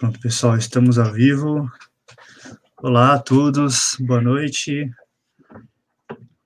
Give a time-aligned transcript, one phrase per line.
[0.00, 1.70] Pronto, pessoal, estamos ao vivo.
[2.78, 4.90] Olá a todos, boa noite.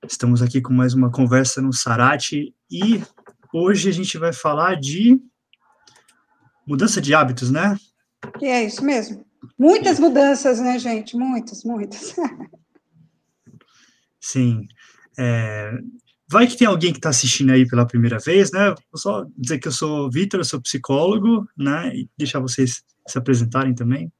[0.05, 3.01] Estamos aqui com mais uma conversa no Sarate e
[3.53, 5.23] hoje a gente vai falar de
[6.67, 7.79] mudança de hábitos, né?
[8.43, 9.25] E é isso mesmo.
[9.57, 11.17] Muitas mudanças, né, gente?
[11.17, 12.17] Muitas, muitas.
[14.19, 14.67] Sim.
[15.17, 15.79] É,
[16.29, 18.75] vai que tem alguém que está assistindo aí pela primeira vez, né?
[18.91, 21.95] Vou só dizer que eu sou Vitor, eu sou psicólogo, né?
[21.95, 24.13] E deixar vocês se apresentarem também.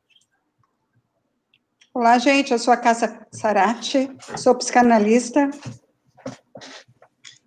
[1.93, 5.49] Olá, gente, eu sou a Cássia Sarati, sou psicanalista.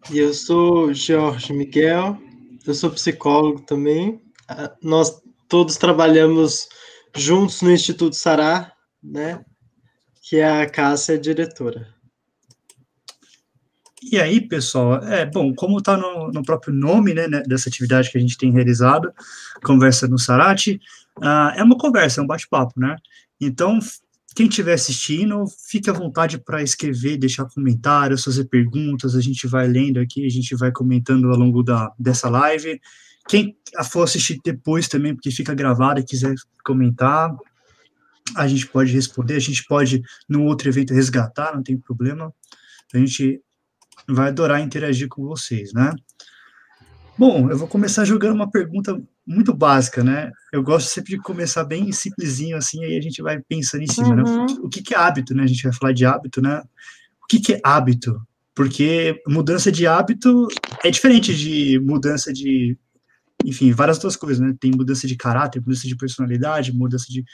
[0.10, 2.18] E eu sou Jorge Miguel,
[2.66, 4.22] eu sou psicólogo também.
[4.48, 6.70] Ah, nós todos trabalhamos
[7.14, 8.72] juntos no Instituto Sará,
[9.04, 9.44] né?
[10.22, 11.97] Que é a Cássia é diretora.
[14.10, 18.09] E aí, pessoal, é bom, como está no, no, próprio nome né, né, dessa atividade
[18.09, 19.12] que a gente tem realizado,
[19.64, 20.80] Conversa no Sarate,
[21.18, 22.96] uh, é uma conversa, é um bate-papo, né?
[23.40, 23.80] Então,
[24.34, 29.68] quem estiver assistindo, fique à vontade para escrever, deixar comentários, fazer perguntas, a gente vai
[29.68, 32.80] lendo aqui, a gente vai comentando ao longo da, dessa live.
[33.28, 33.58] Quem
[33.92, 37.36] for assistir depois também, porque fica gravado e quiser comentar,
[38.38, 42.34] a gente pode responder, a gente pode, no outro evento, resgatar, não tem problema.
[42.94, 43.42] A gente
[44.08, 45.94] vai adorar interagir com vocês, né?
[47.17, 50.31] Bom, eu vou começar jogando uma pergunta muito básica, né?
[50.53, 54.16] Eu gosto sempre de começar bem simplesinho, assim, aí a gente vai pensando em cima,
[54.16, 54.23] né?
[54.23, 54.45] uhum.
[54.45, 54.55] né?
[54.61, 55.44] O que, que é hábito, né?
[55.44, 56.61] A gente vai falar de hábito, né?
[57.23, 58.22] O que, que é hábito?
[58.53, 60.47] Porque mudança de hábito
[60.83, 62.78] é diferente de mudança de,
[63.44, 64.55] enfim, várias outras coisas, né?
[64.59, 67.25] Tem mudança de caráter, mudança de personalidade, mudança de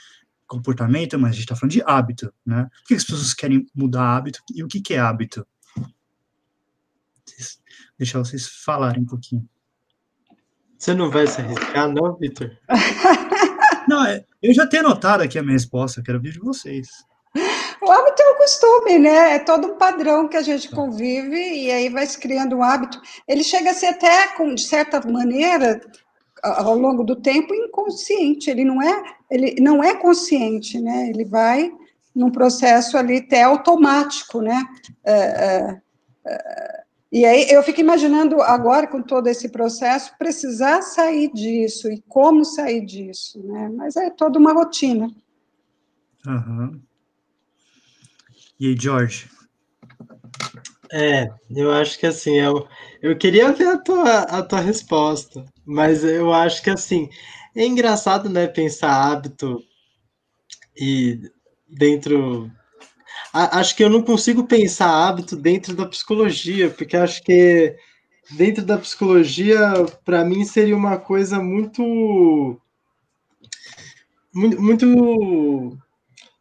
[0.46, 2.68] comportamento, mas a gente está falando de hábito, né?
[2.80, 5.46] Por que as pessoas querem mudar hábito e o que, que é hábito?
[7.98, 9.48] Deixar vocês falarem um pouquinho.
[10.78, 12.50] Você não vai se arriscar, não, Vitor?
[13.88, 16.88] não, é, eu já tenho anotado aqui a minha resposta, quero ouvir de vocês.
[17.80, 19.34] O hábito é o costume, né?
[19.34, 20.76] É todo um padrão que a gente tá.
[20.76, 23.00] convive e aí vai se criando um hábito.
[23.26, 25.80] Ele chega a ser até, de certa maneira,
[26.42, 28.50] ao longo do tempo, inconsciente.
[28.50, 31.08] Ele não é, ele não é consciente, né?
[31.08, 31.72] Ele vai
[32.14, 34.64] num processo ali até automático, né?
[35.04, 35.80] É, é,
[36.26, 36.83] é
[37.14, 42.44] e aí eu fico imaginando agora, com todo esse processo, precisar sair disso e como
[42.44, 43.70] sair disso, né?
[43.72, 45.08] Mas é toda uma rotina.
[46.26, 46.82] Uhum.
[48.58, 49.30] E aí, George?
[50.92, 52.66] É, eu acho que assim, eu,
[53.00, 57.08] eu queria ver a tua, a tua resposta, mas eu acho que assim,
[57.54, 59.62] é engraçado, né, pensar hábito
[60.76, 61.30] e
[61.68, 62.50] dentro
[63.34, 67.76] acho que eu não consigo pensar hábito dentro da psicologia, porque acho que
[68.30, 69.58] dentro da psicologia,
[70.04, 72.60] para mim, seria uma coisa muito.
[74.32, 74.60] Muito.
[74.60, 75.78] muito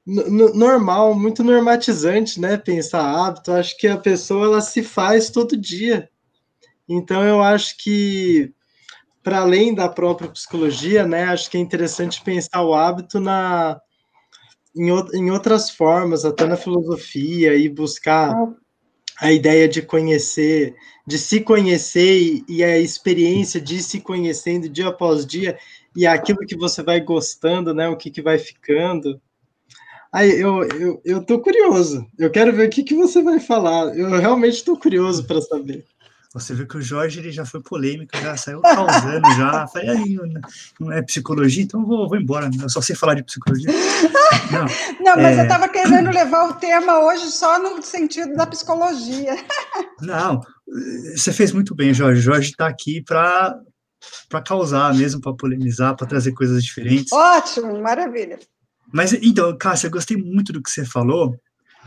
[0.05, 2.57] normal, muito normatizante, né?
[2.57, 3.51] Pensar hábito.
[3.51, 6.09] Acho que a pessoa ela se faz todo dia.
[6.87, 8.53] Então, eu acho que,
[9.23, 11.25] para além da própria psicologia, né?
[11.25, 13.79] Acho que é interessante pensar o hábito na
[14.75, 18.35] em, em outras formas, até na filosofia, e buscar
[19.19, 20.75] a ideia de conhecer,
[21.05, 25.57] de se conhecer e, e, a experiência de se conhecendo dia após dia
[25.95, 27.87] e aquilo que você vai gostando, né?
[27.87, 29.21] O que, que vai ficando.
[30.11, 32.05] Aí eu, eu, eu tô curioso.
[32.17, 33.97] Eu quero ver o que, que você vai falar.
[33.97, 35.85] Eu realmente estou curioso para saber.
[36.33, 39.67] Você viu que o Jorge ele já foi polêmico, já saiu causando, já.
[39.67, 40.17] Falei, aí,
[40.79, 42.49] não é psicologia, então vou, vou embora.
[42.59, 43.69] Eu só sei falar de psicologia.
[44.51, 44.65] Não,
[44.99, 45.41] não mas é...
[45.41, 49.35] eu estava querendo levar o tema hoje só no sentido da psicologia.
[50.01, 50.41] Não,
[51.15, 52.19] você fez muito bem, Jorge.
[52.19, 53.57] O Jorge está aqui para
[54.27, 57.13] para causar mesmo, para polemizar, para trazer coisas diferentes.
[57.13, 58.37] Ótimo, maravilha.
[58.91, 61.37] Mas então, Cássia, eu gostei muito do que você falou.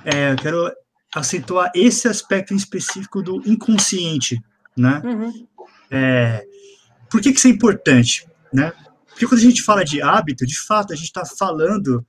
[0.02, 0.72] É, eu quero
[1.16, 4.40] acentuar esse aspecto em específico do inconsciente,
[4.76, 5.00] né?
[5.04, 5.46] Uhum.
[5.90, 6.46] É,
[7.10, 8.72] por que, que isso é importante, né?
[9.08, 12.06] Porque quando a gente fala de hábito, de fato, a gente está falando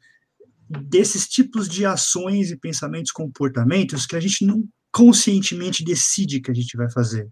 [0.70, 6.54] desses tipos de ações e pensamentos, comportamentos que a gente não conscientemente decide que a
[6.54, 7.28] gente vai fazer.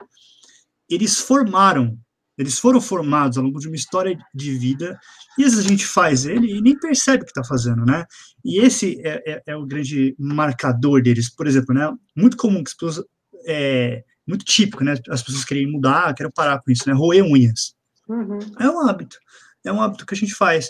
[0.90, 2.00] Eles formaram
[2.38, 5.00] eles foram formados ao longo de uma história de vida,
[5.38, 8.06] e às vezes a gente faz ele e nem percebe o que está fazendo, né?
[8.44, 11.30] E esse é, é, é, o grande marcador deles.
[11.30, 11.92] Por exemplo, né?
[12.16, 13.06] Muito comum que as pessoas.
[13.48, 14.96] É, muito típico, né?
[15.10, 16.94] As pessoas querem mudar, querem parar com isso, né?
[16.96, 17.76] Roer unhas.
[18.08, 18.40] Uhum.
[18.60, 19.18] É um hábito.
[19.64, 20.70] É um hábito que a gente faz.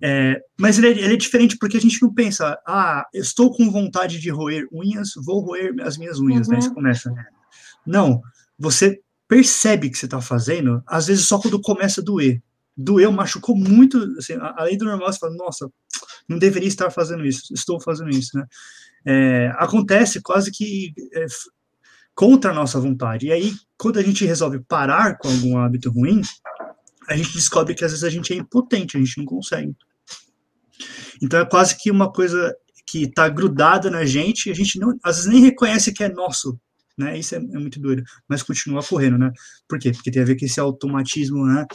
[0.00, 3.70] É, mas ele é, ele é, diferente porque a gente não pensa, ah, estou com
[3.70, 6.54] vontade de roer unhas, vou roer as minhas unhas, uhum.
[6.54, 6.60] né?
[6.60, 7.24] Você começa, né?
[7.86, 8.20] Não,
[8.58, 12.42] você percebe que você está fazendo, às vezes só quando começa a doer.
[12.76, 15.70] doeu, machucou muito, assim, além do normal, você fala, nossa,
[16.28, 18.44] não deveria estar fazendo isso, estou fazendo isso, né?
[19.04, 21.26] É, acontece quase que é,
[22.14, 23.26] contra a nossa vontade.
[23.26, 26.22] E aí, quando a gente resolve parar com algum hábito ruim,
[27.08, 29.76] a gente descobre que às vezes a gente é impotente, a gente não consegue.
[31.22, 32.54] Então é quase que uma coisa
[32.86, 36.58] que está grudada na gente, a gente não, às vezes nem reconhece que é nosso,
[36.96, 37.18] né?
[37.18, 39.30] Isso é, é, muito doido, mas continua correndo, né?
[39.68, 39.92] Por quê?
[39.92, 41.66] Porque tem a ver com esse automatismo, né?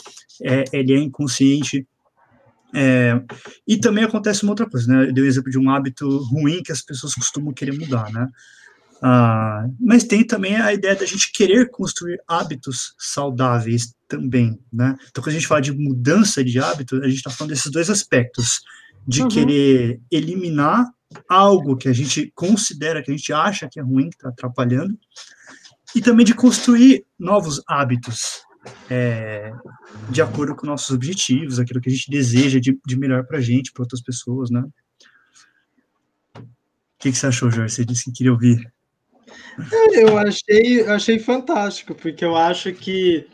[0.43, 1.87] É, ele é inconsciente.
[2.73, 3.21] É,
[3.67, 5.09] e também acontece uma outra coisa, né?
[5.09, 8.11] Eu dei o um exemplo de um hábito ruim que as pessoas costumam querer mudar,
[8.11, 8.27] né?
[9.03, 14.95] Ah, mas tem também a ideia da gente querer construir hábitos saudáveis também, né?
[15.09, 17.89] Então, quando a gente fala de mudança de hábito, a gente está falando desses dois
[17.89, 18.61] aspectos,
[19.07, 19.27] de uhum.
[19.27, 20.85] querer eliminar
[21.27, 24.97] algo que a gente considera, que a gente acha que é ruim, que está atrapalhando,
[25.95, 28.43] e também de construir novos hábitos
[28.89, 29.51] é,
[30.09, 33.41] de acordo com nossos objetivos, aquilo que a gente deseja de, de melhor para a
[33.41, 34.63] gente, para outras pessoas, né?
[36.35, 36.43] O
[36.99, 37.73] que, que você achou, Jorge?
[37.73, 38.71] Você disse que queria ouvir.
[39.71, 43.27] É, eu achei, achei fantástico, porque eu acho que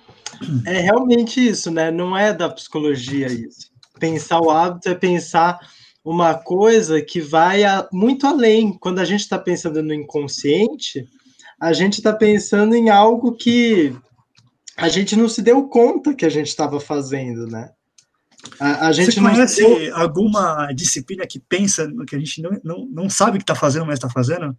[0.65, 1.91] é realmente isso, né?
[1.91, 3.69] Não é da psicologia isso.
[3.99, 5.59] Pensar o hábito é pensar
[6.09, 8.71] uma coisa que vai a, muito além.
[8.71, 11.05] Quando a gente está pensando no inconsciente,
[11.59, 13.93] a gente está pensando em algo que
[14.77, 17.71] a gente não se deu conta que a gente estava fazendo, né?
[18.57, 19.97] A, a gente Você conhece deu...
[19.97, 23.85] alguma disciplina que pensa no que a gente não, não, não sabe que está fazendo,
[23.85, 24.55] mas está fazendo?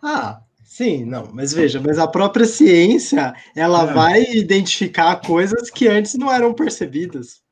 [0.00, 3.92] Ah, sim, não, mas veja, mas a própria ciência ela é.
[3.92, 7.42] vai identificar coisas que antes não eram percebidas.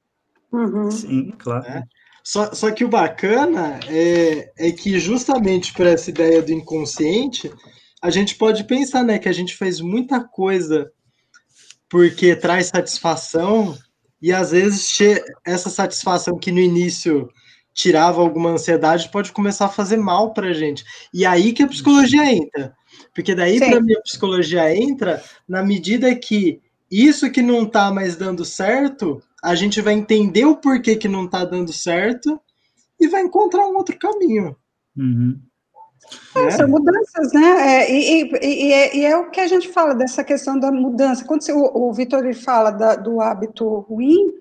[0.53, 0.91] Uhum.
[0.93, 1.65] Sim, claro.
[1.65, 1.83] Né?
[2.25, 7.53] Só, só que o bacana é, é que justamente por essa ideia do inconsciente,
[8.01, 10.91] a gente pode pensar, né, que a gente fez muita coisa
[11.89, 13.77] porque traz satisfação
[14.21, 14.97] e às vezes
[15.45, 17.29] essa satisfação que no início
[17.75, 20.85] tirava alguma ansiedade pode começar a fazer mal para a gente.
[21.13, 22.75] E aí que a psicologia entra.
[23.15, 26.61] Porque daí para mim a psicologia entra na medida que
[26.91, 31.25] isso que não está mais dando certo a gente vai entender o porquê que não
[31.25, 32.41] está dando certo
[33.01, 34.57] e vai encontrar um outro caminho.
[34.97, 35.41] Uhum.
[36.37, 37.83] É, são mudanças, né?
[37.83, 40.71] É, e, e, e, é, e, é, o que a gente fala dessa questão da
[40.71, 41.25] mudança.
[41.25, 44.33] Quando você, o, o Vitor fala da, do hábito ruim,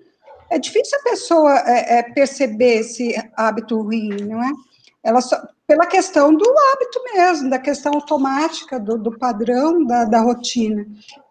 [0.50, 4.50] é difícil a pessoa é, é perceber esse hábito ruim, não é?
[5.02, 10.20] Ela só, pela questão do hábito mesmo, da questão automática, do, do padrão, da, da
[10.20, 10.86] rotina.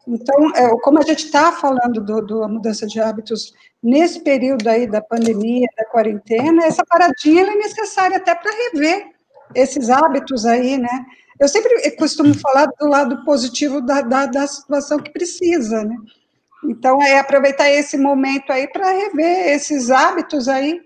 [0.08, 5.02] Então, é, como a gente está falando da mudança de hábitos nesse período aí da
[5.02, 9.12] pandemia, da quarentena, essa paradinha é necessária até para rever
[9.54, 11.06] esses hábitos aí, né?
[11.40, 15.96] Eu sempre costumo falar do lado positivo da, da, da situação que precisa, né?
[16.64, 20.82] Então, é aproveitar esse momento aí para rever esses hábitos aí,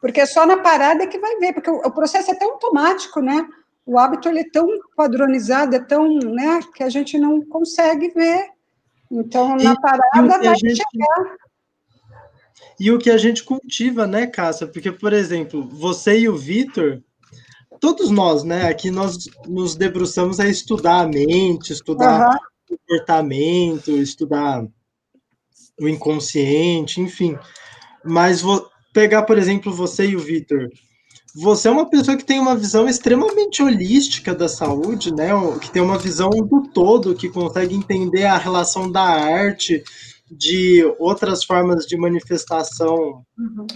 [0.00, 3.20] porque é só na parada que vai ver, porque o, o processo é tão automático,
[3.20, 3.46] né?
[3.84, 8.50] O hábito ele é tão padronizado, é tão, né, que a gente não consegue ver
[9.10, 11.36] então, na e, parada e vai gente, chegar.
[12.78, 14.66] E o que a gente cultiva, né, Cássia?
[14.66, 17.02] Porque, por exemplo, você e o Vitor,
[17.80, 22.76] todos nós, né, aqui nós nos debruçamos a estudar a mente, estudar uhum.
[22.76, 24.64] comportamento, estudar
[25.80, 27.36] o inconsciente, enfim.
[28.04, 30.68] Mas vou pegar, por exemplo, você e o Vitor
[31.40, 35.30] você é uma pessoa que tem uma visão extremamente holística da saúde, né?
[35.60, 39.84] Que tem uma visão do todo, que consegue entender a relação da arte,
[40.28, 43.66] de outras formas de manifestação uhum.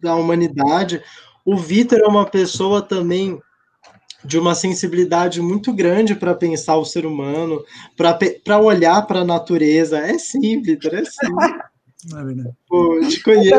[0.00, 1.02] da humanidade.
[1.44, 3.40] O Vitor é uma pessoa também
[4.22, 7.64] de uma sensibilidade muito grande para pensar o ser humano,
[7.96, 9.98] para olhar para a natureza.
[9.98, 11.28] É sim, Vitor, é sim.
[12.10, 12.56] Não é verdade.
[12.68, 13.54] Pô, te conheço.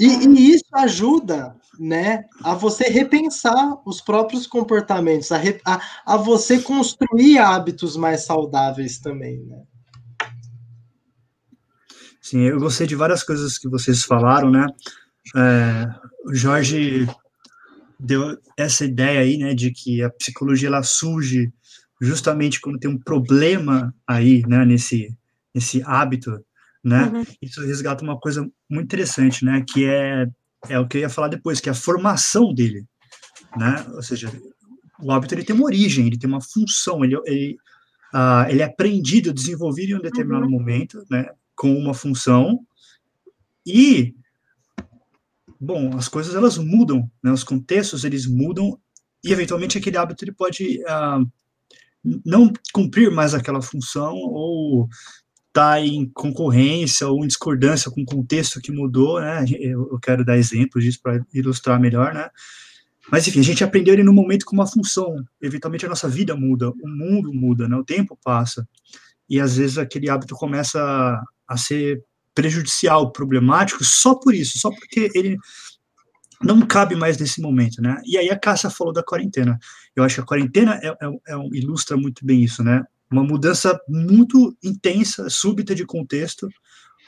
[0.00, 6.16] E, e, isso ajuda, né, a você repensar os próprios comportamentos, a, re, a, a
[6.16, 9.62] você construir hábitos mais saudáveis também, né?
[12.22, 14.66] Sim, eu gostei de várias coisas que vocês falaram, né?
[15.36, 15.86] É,
[16.24, 17.06] o Jorge
[17.98, 21.52] deu essa ideia aí, né, de que a psicologia ela surge
[22.00, 25.14] justamente quando tem um problema aí, né, nesse,
[25.54, 26.42] nesse hábito
[26.82, 27.04] né?
[27.04, 27.24] Uhum.
[27.40, 29.64] Isso resgata uma coisa muito interessante, né?
[29.68, 30.26] Que é,
[30.68, 32.84] é o que eu ia falar depois, que é a formação dele,
[33.56, 33.84] né?
[33.94, 34.30] Ou seja,
[35.00, 37.56] o hábito ele tem uma origem, ele tem uma função, ele, ele,
[38.14, 40.50] uh, ele é aprendido, desenvolvido em um determinado uhum.
[40.50, 41.26] momento, né?
[41.54, 42.60] Com uma função
[43.66, 44.14] e
[45.60, 47.30] bom, as coisas elas mudam, né?
[47.30, 48.78] Os contextos eles mudam
[49.22, 51.30] e eventualmente aquele hábito ele pode uh,
[52.24, 54.88] não cumprir mais aquela função ou
[55.50, 59.44] está em concorrência ou em discordância com o contexto que mudou, né?
[59.48, 62.30] Eu, quero dar exemplos disso para ilustrar melhor, né?
[63.10, 65.16] Mas enfim, a gente aprendeu ele no momento com uma função.
[65.42, 67.76] Eventualmente a nossa vida muda, o mundo muda, né?
[67.76, 68.66] O tempo passa
[69.30, 72.02] e às vezes aquele hábito começa a, a ser
[72.34, 75.36] prejudicial, problemático, só por isso, só porque ele
[76.42, 78.00] não cabe mais nesse momento, né?
[78.04, 79.58] E aí a Cássia falou da quarentena.
[79.94, 82.82] Eu acho que a quarentena é, é, é, ilustra muito bem isso, né?
[83.10, 86.48] Uma mudança muito intensa, súbita de contexto,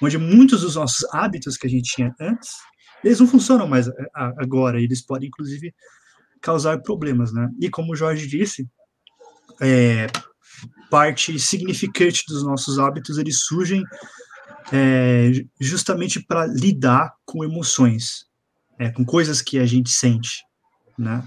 [0.00, 2.50] onde muitos dos nossos hábitos que a gente tinha antes,
[3.04, 5.74] eles não funcionam mais agora, eles podem, inclusive,
[6.40, 7.48] causar problemas, né?
[7.60, 8.68] E como o Jorge disse,
[9.60, 10.08] é,
[10.90, 13.84] parte significante dos nossos hábitos, eles surgem
[14.72, 15.30] é,
[15.60, 18.26] justamente para lidar com emoções,
[18.78, 20.42] é, com coisas que a gente sente,
[20.98, 21.26] né?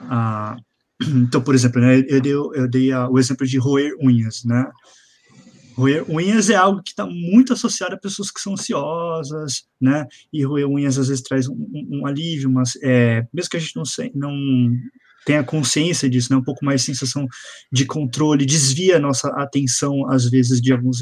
[0.00, 0.56] Ah,
[1.02, 4.64] então, por exemplo, né, eu dei, eu dei a, o exemplo de roer unhas, né?
[5.76, 10.06] Roer unhas é algo que está muito associado a pessoas que são ansiosas, né?
[10.32, 13.76] E roer unhas às vezes traz um, um, alívio, mas é, mesmo que a gente
[13.76, 13.84] não,
[14.14, 14.72] não
[15.26, 16.38] tenha consciência disso, né?
[16.38, 17.26] Um pouco mais de sensação
[17.70, 21.00] de controle, desvia a nossa atenção às vezes de alguns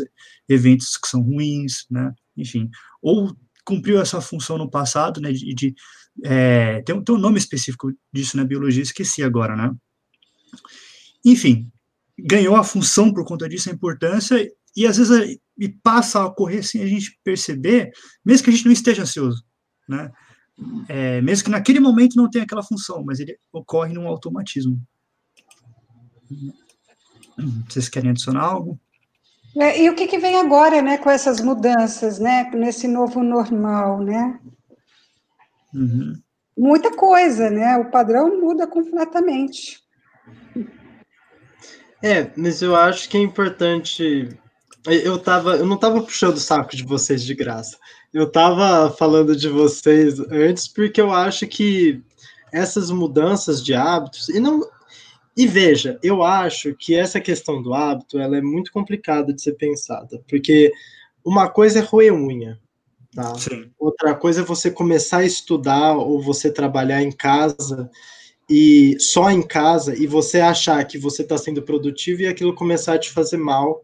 [0.49, 2.13] eventos que são ruins, né?
[2.37, 2.69] Enfim,
[3.01, 3.33] ou
[3.65, 5.75] cumpriu essa função no passado, né, de, de
[6.23, 9.73] é, tem, tem, um nome específico disso na biologia, esqueci agora, né?
[11.25, 11.71] Enfim,
[12.19, 14.37] ganhou a função por conta disso, a importância,
[14.77, 17.91] e às vezes e passa a ocorrer sem a gente perceber,
[18.25, 19.45] mesmo que a gente não esteja ansioso,
[19.89, 20.11] né?
[20.89, 24.81] É, mesmo que naquele momento não tenha aquela função, mas ele ocorre num automatismo.
[27.69, 28.79] Vocês querem adicionar algo?
[29.57, 34.01] É, e o que, que, vem agora, né, com essas mudanças, né, nesse novo normal,
[34.01, 34.41] né?
[35.75, 36.15] Uhum.
[36.57, 37.77] Muita coisa, né?
[37.77, 39.83] O padrão muda completamente.
[42.03, 44.29] É, mas eu acho que é importante.
[44.87, 47.77] Eu, tava, eu não estava puxando o saco de vocês de graça.
[48.13, 52.03] Eu estava falando de vocês antes porque eu acho que
[52.53, 54.61] essas mudanças de hábitos, e não,
[55.37, 59.55] e veja, eu acho que essa questão do hábito ela é muito complicada de ser
[59.55, 60.71] pensada, porque
[61.25, 62.61] uma coisa é roer unha,
[63.15, 63.33] tá?
[63.79, 67.91] outra coisa é você começar a estudar ou você trabalhar em casa
[68.49, 72.95] e só em casa e você achar que você está sendo produtivo e aquilo começar
[72.95, 73.83] a te fazer mal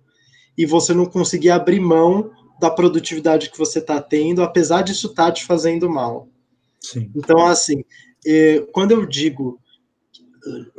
[0.56, 5.26] e você não conseguir abrir mão da produtividade que você está tendo, apesar disso estar
[5.26, 6.28] tá te fazendo mal.
[6.78, 7.10] Sim.
[7.14, 7.82] Então, assim,
[8.72, 9.58] quando eu digo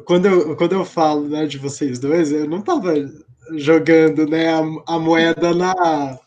[0.05, 2.93] quando eu, quando eu falo né, de vocês dois, eu não estava
[3.55, 6.19] jogando né, a, a, moeda na,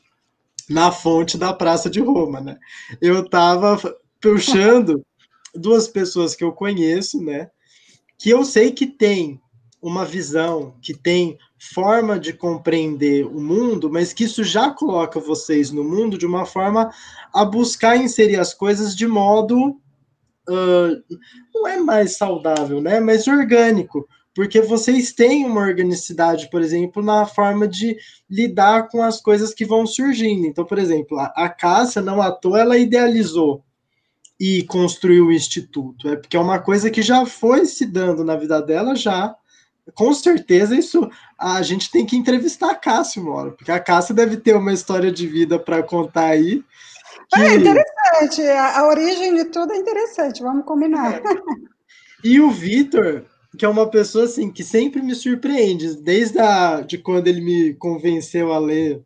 [0.68, 2.58] na fonte da Praça de Roma, né?
[3.00, 3.78] Eu estava
[4.20, 5.04] puxando
[5.54, 7.50] duas pessoas que eu conheço, né?
[8.18, 9.40] Que eu sei que tem
[9.80, 11.38] uma visão, que tem
[11.72, 16.46] forma de compreender o mundo, mas que isso já coloca vocês no mundo de uma
[16.46, 16.90] forma
[17.32, 19.78] a buscar inserir as coisas de modo
[20.48, 21.16] uh,
[21.54, 23.00] não é mais saudável, né?
[23.00, 27.96] Mas orgânico, porque vocês têm uma organicidade, por exemplo, na forma de
[28.28, 30.46] lidar com as coisas que vão surgindo.
[30.46, 33.62] Então, por exemplo, a, a Cássia, não à toa, ela idealizou
[34.38, 36.08] e construiu o instituto.
[36.08, 39.34] É porque é uma coisa que já foi se dando na vida dela já.
[39.94, 44.14] Com certeza isso a gente tem que entrevistar a Cássia uma hora, porque a Cássia
[44.14, 46.64] deve ter uma história de vida para contar aí
[47.28, 47.40] que...
[47.40, 51.20] É interessante, a, a, origem de tudo é interessante, vamos combinar.
[52.22, 53.24] E o Vitor,
[53.56, 57.74] que é uma pessoa assim que sempre me surpreende, desde a, de quando ele me
[57.74, 59.02] convenceu a ler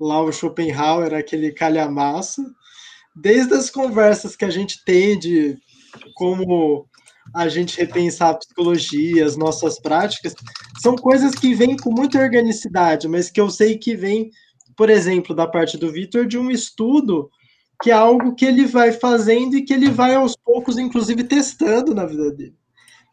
[0.00, 2.42] lá o Schopenhauer, aquele calhamaço,
[3.14, 5.56] desde as conversas que a gente tem de
[6.14, 6.86] como
[7.34, 10.34] a gente repensar a psicologia, as nossas práticas,
[10.80, 14.30] são coisas que vêm com muita organicidade, mas que eu sei que vem
[14.78, 17.28] por exemplo, da parte do Vitor, de um estudo
[17.82, 21.92] que é algo que ele vai fazendo e que ele vai aos poucos, inclusive, testando
[21.92, 22.54] na vida dele.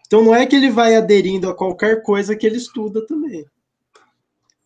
[0.06, 3.46] Então não é que ele vai aderindo a qualquer coisa que ele estuda também.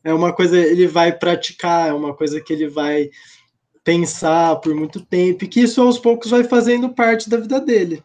[0.03, 3.09] É uma coisa ele vai praticar, é uma coisa que ele vai
[3.83, 8.03] pensar por muito tempo, e que isso aos poucos vai fazendo parte da vida dele.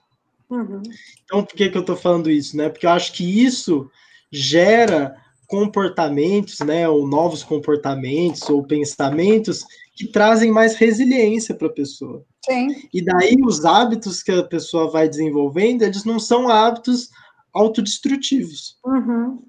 [0.49, 0.83] Uhum.
[1.25, 2.57] Então, por que, que eu estou falando isso?
[2.57, 2.69] Né?
[2.69, 3.91] Porque eu acho que isso
[4.31, 9.65] gera comportamentos, né, ou novos comportamentos ou pensamentos
[9.95, 12.25] que trazem mais resiliência para a pessoa.
[12.45, 12.89] Sim.
[12.93, 17.11] E daí os hábitos que a pessoa vai desenvolvendo, eles não são hábitos
[17.55, 18.79] autodestrutivos.
[18.85, 19.43] Uhum.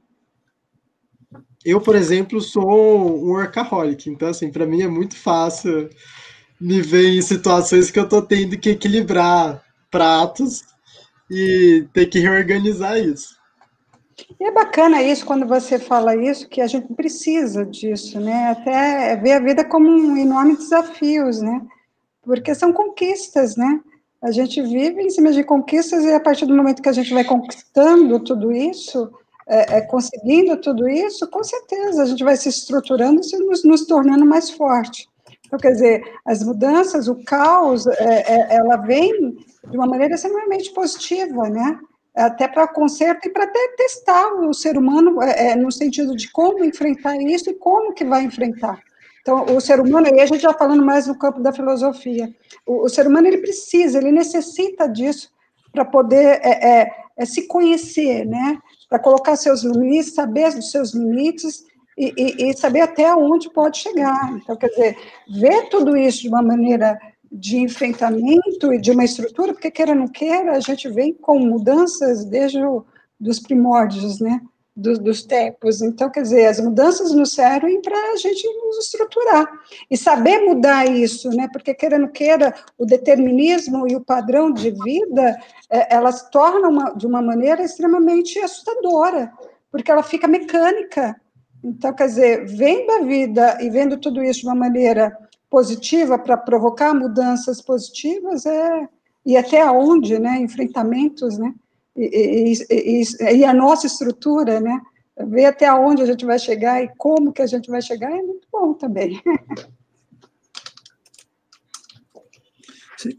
[1.66, 5.90] Eu, por exemplo, sou um workaholic, então assim, para mim é muito fácil
[6.62, 10.64] me ver em situações que eu estou tendo que equilibrar pratos
[11.30, 13.36] e ter que reorganizar isso.
[14.40, 18.52] E é bacana isso, quando você fala isso, que a gente precisa disso, né?
[18.52, 21.62] Até ver a vida como um enorme desafios, né?
[22.22, 23.82] Porque são conquistas, né?
[24.22, 27.14] A gente vive em cima de conquistas e a partir do momento que a gente
[27.14, 29.12] vai conquistando tudo isso,
[29.48, 33.86] é, é, conseguindo tudo isso, com certeza a gente vai se estruturando e nos, nos
[33.86, 35.08] tornando mais forte.
[35.46, 37.94] Então, quer dizer, as mudanças, o caos, é,
[38.34, 39.36] é ela vem
[39.70, 41.80] de uma maneira extremamente positiva, né?
[42.16, 46.32] Até para conserto e para até testar o ser humano é, é, no sentido de
[46.32, 48.80] como enfrentar isso e como que vai enfrentar.
[49.26, 52.32] Então, o ser humano, e a gente já falando mais no campo da filosofia,
[52.64, 55.32] o, o ser humano ele precisa, ele necessita disso
[55.72, 58.60] para poder é, é, é, se conhecer, né?
[58.88, 61.64] Para colocar seus limites, saber dos seus limites
[61.98, 64.32] e, e, e, saber até onde pode chegar.
[64.34, 66.96] Então, quer dizer, ver tudo isso de uma maneira
[67.32, 71.40] de enfrentamento e de uma estrutura, porque queira ou não queira, a gente vem com
[71.40, 72.60] mudanças desde
[73.20, 74.40] os primórdios, né?
[74.76, 75.82] Do, dos tempos.
[75.82, 79.48] Então, quer dizer, as mudanças nos servem para a gente nos estruturar
[79.90, 81.48] e saber mudar isso, né?
[81.52, 85.40] Porque querendo queira, o determinismo e o padrão de vida,
[85.70, 89.32] é, elas tornam uma, de uma maneira extremamente assustadora,
[89.72, 91.16] porque ela fica mecânica.
[91.64, 95.18] Então, quer dizer, vendo a vida e vendo tudo isso de uma maneira
[95.50, 98.90] positiva para provocar mudanças positivas é
[99.26, 100.38] e até onde, né?
[100.38, 101.52] Enfrentamentos, né?
[101.96, 104.82] E, e, e, e, a nossa estrutura, né?
[105.28, 108.22] Ver até onde a gente vai chegar e como que a gente vai chegar é
[108.22, 109.22] muito bom também.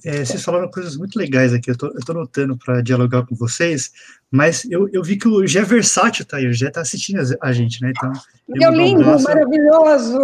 [0.04, 3.92] É, vocês falaram coisas muito legais aqui, eu estou notando para dialogar com vocês,
[4.30, 7.52] mas eu, eu vi que o Gé Versátil está aí, o Gé está assistindo a,
[7.52, 7.92] gente, né?
[7.96, 8.12] Então,
[8.48, 10.18] Meu lindo, um abraço, maravilhoso!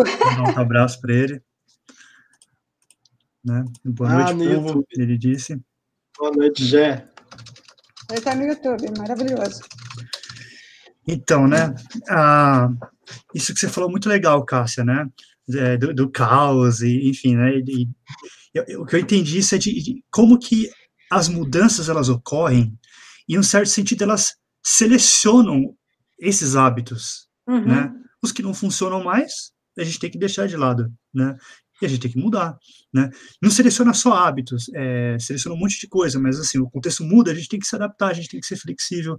[0.57, 1.43] um abraço para ele.
[3.45, 3.65] Né?
[3.85, 4.87] Boa ah, noite, povo, YouTube.
[4.93, 5.61] ele disse.
[6.19, 7.12] Boa noite, Gé.
[8.11, 9.63] Ele está no YouTube, maravilhoso.
[11.07, 11.75] Então, né,
[12.09, 12.69] ah,
[13.35, 15.07] isso que você falou muito legal, Cássia, né,
[15.55, 17.89] é, do, do, caos, e, enfim, né, e,
[18.55, 20.71] e, o que eu entendi isso é de, de, como que
[21.11, 22.79] as mudanças, elas ocorrem,
[23.29, 25.77] e, em um certo sentido, elas selecionam
[26.19, 27.67] esses hábitos, uhum.
[27.67, 31.37] né, os que não funcionam mais, a gente tem que deixar de lado, né,
[31.85, 32.57] e a gente tem que mudar,
[32.93, 33.11] né?
[33.41, 37.31] Não seleciona só hábitos, é, seleciona um monte de coisa, mas assim, o contexto muda,
[37.31, 39.19] a gente tem que se adaptar, a gente tem que ser flexível.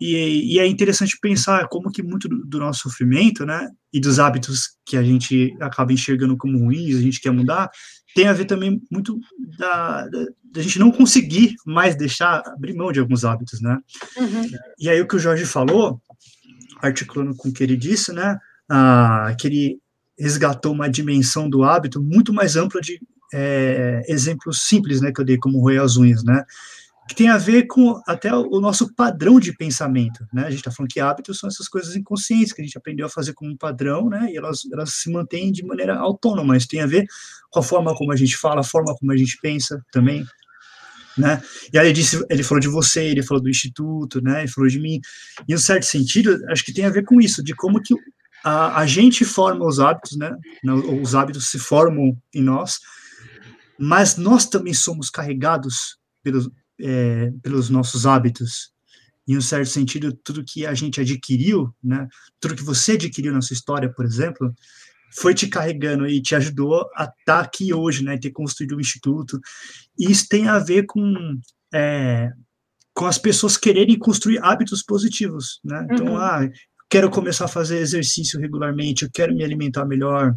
[0.00, 4.20] E, e é interessante pensar como que muito do, do, nosso sofrimento, né, e dos
[4.20, 7.68] hábitos que a gente acaba enxergando como ruins, a gente quer mudar,
[8.14, 9.18] tem a ver também muito
[9.58, 13.76] da, da, da gente não conseguir mais deixar, abrir mão de alguns hábitos, né?
[14.16, 14.48] Uhum.
[14.78, 16.00] E aí o que o Jorge falou,
[16.80, 18.38] articulando com o que ele disse, né,
[18.70, 19.80] ah, que ele
[20.18, 23.00] resgatou uma dimensão do hábito muito mais ampla de
[23.32, 26.44] é, exemplos simples, né, que eu dei como roer as unhas, né,
[27.08, 30.70] que tem a ver com até o nosso padrão de pensamento, né, a gente está
[30.70, 33.56] falando que hábitos são essas coisas inconscientes que a gente aprendeu a fazer como um
[33.56, 37.06] padrão, né, e elas, elas se mantêm de maneira autônoma, isso tem a ver
[37.50, 40.26] com a forma como a gente fala, a forma como a gente pensa também,
[41.18, 41.42] né?
[41.72, 44.42] E aí ele disse, ele falou de você, ele falou do instituto, né?
[44.42, 45.00] Ele falou de mim.
[45.48, 47.92] Em um certo sentido, acho que tem a ver com isso, de como que
[48.44, 50.34] a, a gente forma os hábitos, né?
[51.02, 52.78] Os hábitos se formam em nós,
[53.78, 56.48] mas nós também somos carregados pelos,
[56.80, 58.72] é, pelos nossos hábitos.
[59.26, 62.08] Em um certo sentido, tudo que a gente adquiriu, né?
[62.40, 64.54] Tudo que você adquiriu na sua história, por exemplo,
[65.14, 68.16] foi te carregando e te ajudou a estar tá aqui hoje, né?
[68.16, 69.38] Ter construído um instituto.
[69.98, 71.38] E isso tem a ver com
[71.74, 72.32] é,
[72.94, 75.86] com as pessoas quererem construir hábitos positivos, né?
[75.88, 76.16] Então, uhum.
[76.16, 76.40] ah,
[76.88, 80.34] quero começar a fazer exercício regularmente, eu quero me alimentar melhor,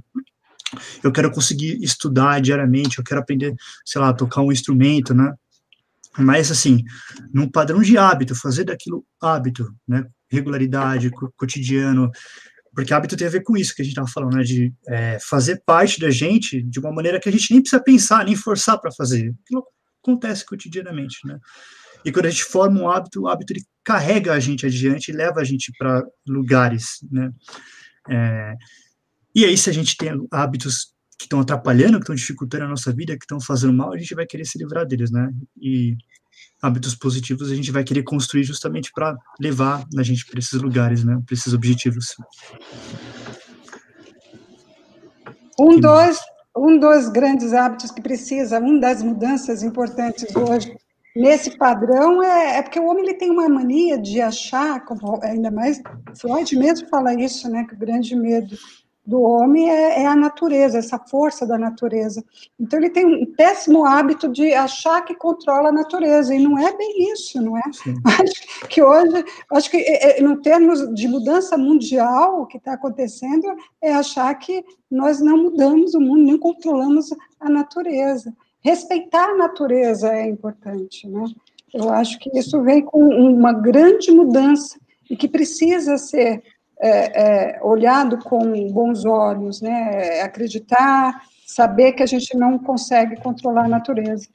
[1.04, 3.54] eu quero conseguir estudar diariamente, eu quero aprender,
[3.86, 5.34] sei lá, tocar um instrumento, né?
[6.18, 6.84] Mas, assim,
[7.34, 10.06] num padrão de hábito, fazer daquilo hábito, né?
[10.30, 12.12] Regularidade, cotidiano,
[12.74, 14.44] porque hábito tem a ver com isso que a gente estava falando, né?
[14.44, 18.26] De é, fazer parte da gente de uma maneira que a gente nem precisa pensar,
[18.26, 19.34] nem forçar para fazer.
[19.44, 19.64] Aquilo
[20.02, 21.38] acontece cotidianamente, né?
[22.04, 25.16] E quando a gente forma um hábito, o hábito ele carrega a gente adiante e
[25.16, 27.32] leva a gente para lugares, né?
[28.10, 28.56] É,
[29.34, 32.92] e aí, se a gente tem hábitos que estão atrapalhando, que estão dificultando a nossa
[32.92, 35.32] vida, que estão fazendo mal, a gente vai querer se livrar deles, né?
[35.60, 35.96] E
[36.62, 41.04] hábitos positivos a gente vai querer construir justamente para levar a gente para esses lugares,
[41.04, 41.22] né?
[41.26, 42.16] Para esses objetivos.
[45.60, 46.18] Um dos,
[46.58, 50.76] um dos grandes hábitos que precisa, uma das mudanças importantes hoje
[51.16, 54.84] nesse padrão é, é, porque o homem ele tem uma mania de achar,
[55.24, 55.82] ainda mais
[56.16, 58.56] Freud mesmo fala isso, né, que o grande medo
[59.06, 62.24] do homem é, é, a natureza, essa força da natureza.
[62.60, 66.76] Então, ele tem um péssimo hábito de achar que controla a natureza, e não é
[66.78, 67.62] bem isso, não é?
[67.74, 67.96] Sim.
[68.06, 72.74] Acho que hoje, acho que, é, é, no termos de mudança mundial, o que está
[72.74, 73.48] acontecendo
[73.82, 78.34] é achar que nós não mudamos o mundo, nem controlamos a natureza.
[78.64, 81.26] Respeitar a natureza é importante, né?
[81.74, 84.78] Eu acho que isso vem com uma grande mudança
[85.10, 86.44] e que precisa ser
[86.80, 90.22] é, é, olhado com bons olhos, né?
[90.22, 94.28] Acreditar, saber que a gente não consegue controlar a natureza.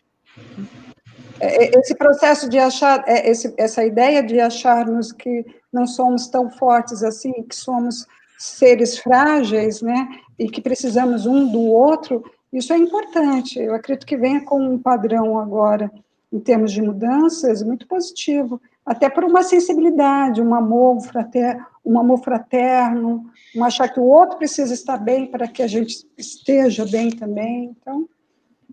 [1.41, 6.29] É, é, esse processo de achar, é, esse, essa ideia de acharmos que não somos
[6.29, 8.07] tão fortes assim, que somos
[8.39, 10.09] seres frágeis, né?
[10.39, 12.23] E que precisamos um do outro,
[12.57, 13.59] isso é importante.
[13.59, 15.91] Eu acredito que venha com um padrão agora,
[16.33, 22.23] em termos de mudanças, muito positivo até por uma sensibilidade, um amor fraterno, um amor
[22.23, 27.11] fraterno, um achar que o outro precisa estar bem para que a gente esteja bem
[27.11, 27.77] também.
[27.81, 28.09] Então,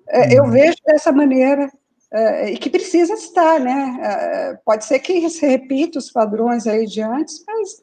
[0.07, 0.51] é, eu uhum.
[0.51, 1.71] vejo dessa maneira
[2.11, 3.97] é, e que precisa estar, né?
[4.01, 7.81] É, pode ser que se repita os padrões aí de antes, mas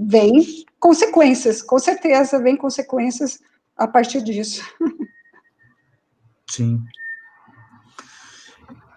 [0.00, 3.38] vem consequências, com certeza vem consequências
[3.76, 4.62] a partir disso.
[6.50, 6.82] Sim.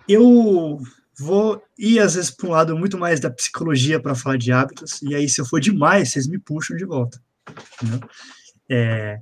[0.07, 0.79] Eu
[1.17, 5.01] vou ir, às vezes, para um lado muito mais da psicologia para falar de hábitos,
[5.01, 7.21] e aí, se eu for demais, vocês me puxam de volta.
[8.69, 9.19] É,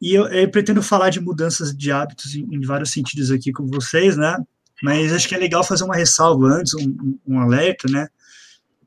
[0.00, 3.66] e eu, eu, pretendo falar de mudanças de hábitos em, em, vários sentidos aqui com
[3.66, 4.36] vocês, né?
[4.82, 8.08] Mas acho que é legal fazer uma ressalva antes, um, um alerta, né?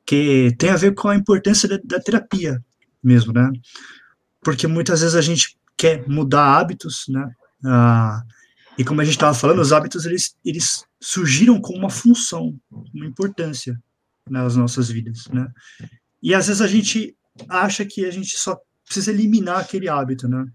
[0.04, 2.62] Que tem a ver com a importância da, da terapia
[3.02, 3.50] mesmo, né?
[4.42, 7.34] Porque muitas vezes a gente quer mudar hábitos, né?
[7.64, 8.22] Ah,
[8.78, 13.06] e como a gente estava falando, os hábitos eles, eles surgiram com uma função, uma
[13.06, 13.80] importância
[14.28, 15.48] nas nossas vidas, né?
[16.22, 17.16] E às vezes a gente
[17.48, 20.46] acha que a gente só precisa eliminar aquele hábito, né?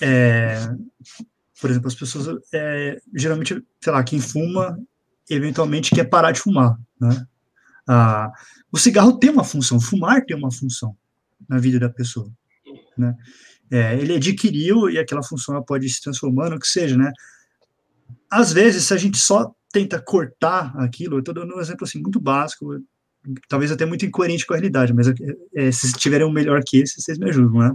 [0.00, 0.68] É,
[1.60, 4.78] por exemplo, as pessoas é, geralmente, sei lá, quem fuma
[5.28, 7.26] eventualmente quer parar de fumar, né?
[7.86, 8.32] Ah,
[8.72, 10.96] o cigarro tem uma função, fumar tem uma função
[11.48, 12.30] na vida da pessoa,
[12.96, 13.16] né?
[13.70, 17.12] É, ele adquiriu e aquela função pode ir se transformando, o que seja, né?
[18.30, 22.00] às vezes, se a gente só tenta cortar aquilo, eu estou dando um exemplo assim
[22.00, 22.80] muito básico,
[23.48, 25.08] talvez até muito incoerente com a realidade, mas
[25.54, 27.72] é, se tiverem um melhor que esse, vocês me ajudam, né?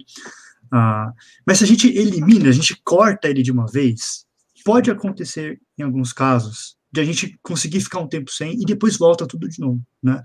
[0.72, 1.12] Ah,
[1.46, 4.26] mas se a gente elimina, a gente corta ele de uma vez,
[4.64, 8.98] pode acontecer em alguns casos de a gente conseguir ficar um tempo sem e depois
[8.98, 10.22] volta tudo de novo, né?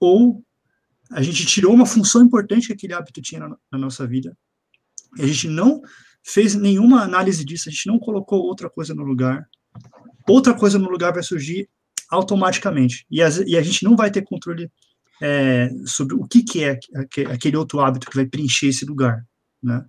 [0.00, 0.42] Ou
[1.10, 4.36] a gente tirou uma função importante que aquele hábito tinha na, na nossa vida,
[5.18, 5.80] a gente não
[6.22, 9.48] fez nenhuma análise disso, a gente não colocou outra coisa no lugar,
[10.28, 11.68] outra coisa no lugar vai surgir
[12.10, 13.06] automaticamente.
[13.10, 14.70] E, as, e a gente não vai ter controle
[15.22, 16.78] é, sobre o que, que é
[17.32, 19.24] aquele outro hábito que vai preencher esse lugar,
[19.62, 19.84] né?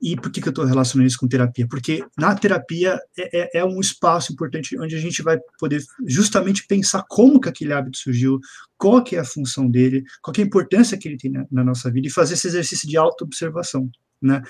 [0.00, 1.66] E por que, que eu estou relacionando isso com terapia?
[1.66, 6.64] Porque na terapia é, é, é, um espaço importante onde a gente vai poder justamente
[6.68, 8.38] pensar como que aquele hábito surgiu,
[8.76, 11.46] qual que é a função dele, qual que é a importância que ele tem na,
[11.50, 14.42] na nossa vida e fazer esse exercício de auto-observação, né?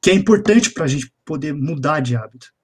[0.00, 2.54] Que é importante para a gente poder mudar de hábito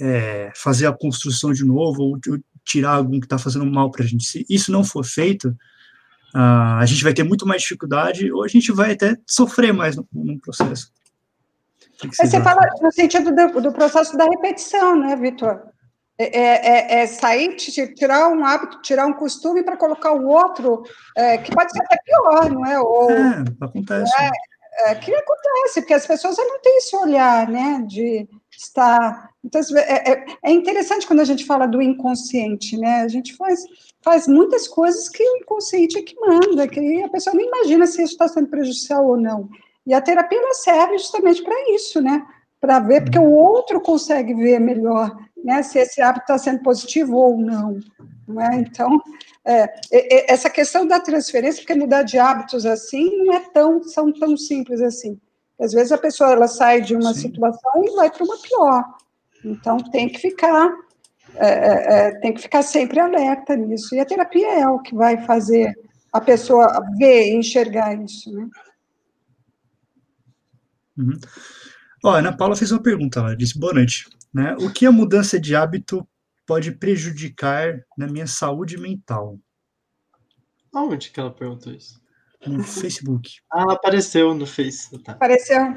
[0.00, 2.18] é, fazer a construção de novo ou,
[2.64, 4.24] tirar algum que está fazendo mal para a gente.
[4.24, 5.48] Se isso não for feito,
[6.34, 9.96] uh, a gente vai ter muito mais dificuldade ou a gente vai até sofrer mais
[9.96, 10.92] no, no processo.
[11.98, 15.60] Que que você fala no sentido do, do, processo da repetição, né, Vitor?
[16.18, 20.84] É, é, é, é, sair, tirar um hábito, tirar um costume para colocar o outro,
[21.16, 22.78] é, que pode ser até pior, não é?
[22.78, 24.12] Ou, é, acontece.
[24.74, 30.12] É, que acontece, porque as pessoas não têm esse olhar, né, de estar então, é,
[30.12, 33.02] é, é, interessante quando a gente fala do inconsciente, né?
[33.02, 33.64] A gente faz,
[34.00, 38.02] faz muitas coisas que o inconsciente é que manda, que a pessoa nem imagina se
[38.02, 39.48] isso está sendo prejudicial ou não.
[39.84, 42.24] E a terapia serve justamente para isso, né?
[42.60, 45.64] Para ver, porque o outro consegue ver melhor, né?
[45.64, 47.80] Se esse hábito está sendo positivo ou não.
[48.32, 48.56] Não é?
[48.56, 49.00] Então,
[49.44, 54.36] é, essa questão da transferência, porque mudar de hábitos assim não é tão, são tão
[54.36, 55.18] simples assim.
[55.60, 57.20] Às vezes a pessoa ela sai de uma Sim.
[57.20, 58.84] situação e vai para uma pior.
[59.44, 60.72] Então tem que ficar
[61.36, 63.94] é, é, é, tem que ficar sempre alerta nisso.
[63.94, 65.72] E a terapia é o que vai fazer
[66.12, 66.68] a pessoa
[66.98, 68.48] ver e enxergar isso, né?
[70.98, 71.18] Uhum.
[72.04, 74.54] Ó, Ana Paula fez uma pergunta, ela disse, boa noite, né?
[74.60, 76.06] O que a mudança de hábito
[76.46, 79.38] pode prejudicar na minha saúde mental?
[80.74, 82.00] Aonde que ela perguntou isso?
[82.46, 83.30] No Facebook.
[83.52, 84.98] Ah, apareceu no Face.
[85.02, 85.12] Tá.
[85.12, 85.74] Apareceu.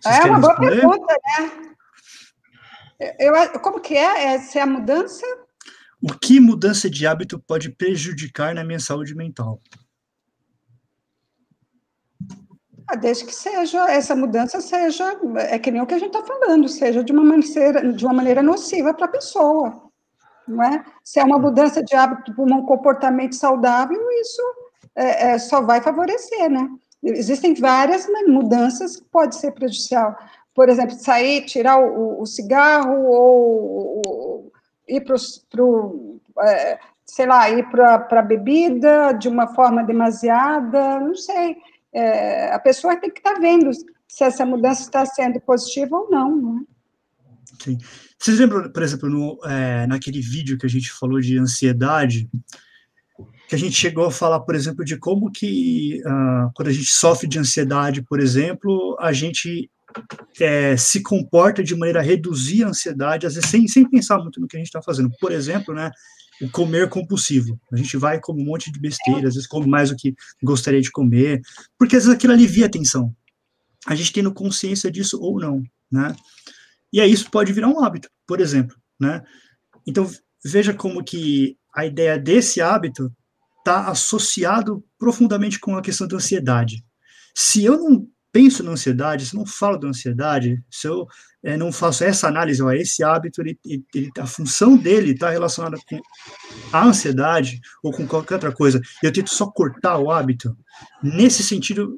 [0.00, 0.80] Vocês é uma boa responder?
[0.80, 1.74] pergunta, né?
[3.18, 4.34] Eu, como que é?
[4.34, 4.38] é?
[4.38, 5.26] Se é a mudança?
[6.00, 9.60] O que mudança de hábito pode prejudicar na minha saúde mental?
[12.86, 16.22] Ah, desde que seja, essa mudança seja, é que nem o que a gente está
[16.22, 19.90] falando, seja de uma maneira, de uma maneira nociva para a pessoa,
[20.46, 20.84] não é?
[21.02, 24.42] Se é uma mudança de hábito para um comportamento saudável, isso
[24.94, 26.68] é, é, só vai favorecer, né?
[27.02, 30.14] Existem várias mudanças que pode ser prejudicial.
[30.54, 34.52] Por exemplo, sair, tirar o, o cigarro ou, ou
[34.86, 41.14] ir para o, é, sei lá, ir para a bebida de uma forma demasiada, não
[41.14, 41.56] sei
[41.94, 43.70] é, a pessoa tem que estar tá vendo
[44.08, 46.74] se essa mudança está sendo positiva ou não, não é?
[47.62, 47.78] Sim.
[48.18, 52.28] Vocês lembram, por exemplo, no, é, naquele vídeo que a gente falou de ansiedade,
[53.48, 56.90] que a gente chegou a falar, por exemplo, de como que uh, quando a gente
[56.90, 59.70] sofre de ansiedade, por exemplo, a gente
[60.40, 64.40] é, se comporta de maneira a reduzir a ansiedade, às vezes sem, sem pensar muito
[64.40, 65.10] no que a gente está fazendo.
[65.20, 65.90] Por exemplo, né,
[66.50, 67.58] comer compulsivo.
[67.72, 70.80] A gente vai como um monte de besteira, às vezes come mais do que gostaria
[70.80, 71.40] de comer,
[71.78, 73.14] porque às vezes aquilo alivia a tensão.
[73.86, 76.14] A gente tendo consciência disso ou não, né?
[76.92, 79.22] E aí isso pode virar um hábito, por exemplo, né?
[79.86, 80.10] Então,
[80.44, 83.12] veja como que a ideia desse hábito
[83.58, 86.84] está associado profundamente com a questão da ansiedade.
[87.34, 91.06] Se eu não penso na ansiedade, se eu não falo da ansiedade, se eu
[91.40, 95.76] é, não faço essa análise, ó, esse hábito, ele, ele, a função dele está relacionada
[95.88, 96.00] com
[96.72, 100.56] a ansiedade ou com qualquer outra coisa, eu tento só cortar o hábito,
[101.00, 101.96] nesse sentido,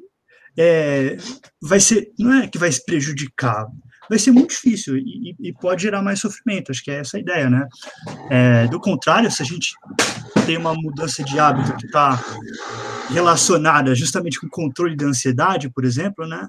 [0.55, 1.17] é,
[1.59, 3.65] vai ser, não é que vai prejudicar,
[4.09, 7.19] vai ser muito difícil e, e, pode gerar mais sofrimento, acho que é essa a
[7.19, 7.67] ideia, né?
[8.29, 9.73] É, do contrário, se a gente
[10.45, 12.19] tem uma mudança de hábito que está
[13.09, 16.47] relacionada justamente com o controle da ansiedade, por exemplo, né?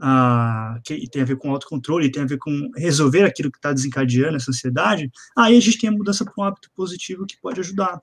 [0.00, 3.72] Ah, que tem a ver com autocontrole, tem a ver com resolver aquilo que está
[3.72, 7.60] desencadeando essa ansiedade, aí a gente tem a mudança para um hábito positivo que pode
[7.60, 8.00] ajudar.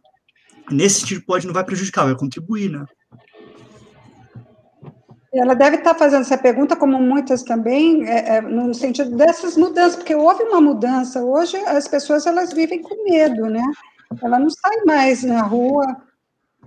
[0.72, 2.86] Nesse sentido, pode não vai prejudicar, vai contribuir, né?
[5.34, 9.56] Ela deve estar tá fazendo essa pergunta, como muitas também, é, é, no sentido dessas
[9.56, 11.24] mudanças, porque houve uma mudança.
[11.24, 13.64] Hoje as pessoas elas vivem com medo, né?
[14.22, 15.86] Ela não sai mais na rua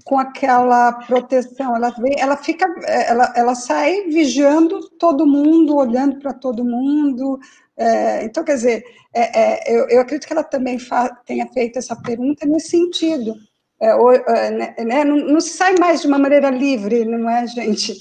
[0.04, 6.32] com aquela proteção, ela vê, ela fica, ela, ela sai vigiando todo mundo, olhando para
[6.32, 7.38] todo mundo.
[7.76, 10.78] É, então, quer dizer, é, é, eu, eu, acredito que ela também
[11.26, 13.34] tenha feito essa pergunta nesse sentido.
[13.80, 17.28] É, ou, é, né, né, não, não, se sai mais de uma maneira livre, não
[17.28, 17.94] é, gente?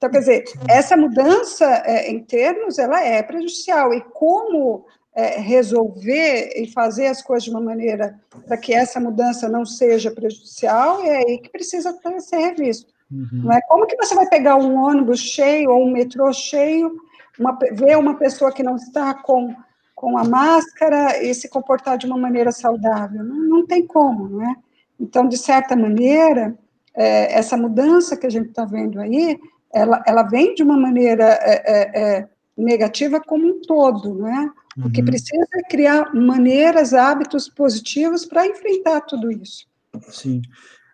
[0.00, 3.92] Então, quer dizer, essa mudança é, em termos, ela é prejudicial.
[3.92, 9.46] E como é, resolver e fazer as coisas de uma maneira para que essa mudança
[9.46, 12.90] não seja prejudicial, é aí que precisa ser revisto.
[13.12, 13.42] Uhum.
[13.44, 16.96] Não é como que você vai pegar um ônibus cheio ou um metrô cheio,
[17.38, 19.54] uma, ver uma pessoa que não está com,
[19.94, 23.22] com a máscara e se comportar de uma maneira saudável?
[23.22, 24.54] Não, não tem como, não é?
[24.98, 26.56] Então, de certa maneira,
[26.94, 29.38] é, essa mudança que a gente está vendo aí,
[29.72, 34.50] ela, ela vem de uma maneira é, é, é negativa como um todo, não é?
[34.78, 35.06] O que uhum.
[35.06, 39.66] precisa é criar maneiras, hábitos positivos para enfrentar tudo isso.
[40.08, 40.42] Sim.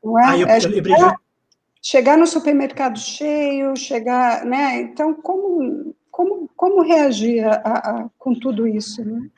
[0.02, 0.24] Não é?
[0.24, 1.16] Ah, eu, é chegar,
[1.82, 4.80] chegar, no supermercado cheio, chegar, né?
[4.80, 9.28] Então, como, como, como reagir a, a, com tudo isso, né?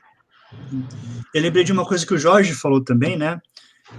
[1.33, 3.39] Eu lembrei de uma coisa que o Jorge falou também, né?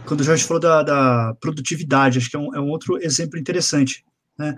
[0.06, 3.38] Quando o Jorge falou da, da produtividade, acho que é um, é um outro exemplo
[3.38, 4.04] interessante,
[4.38, 4.56] né?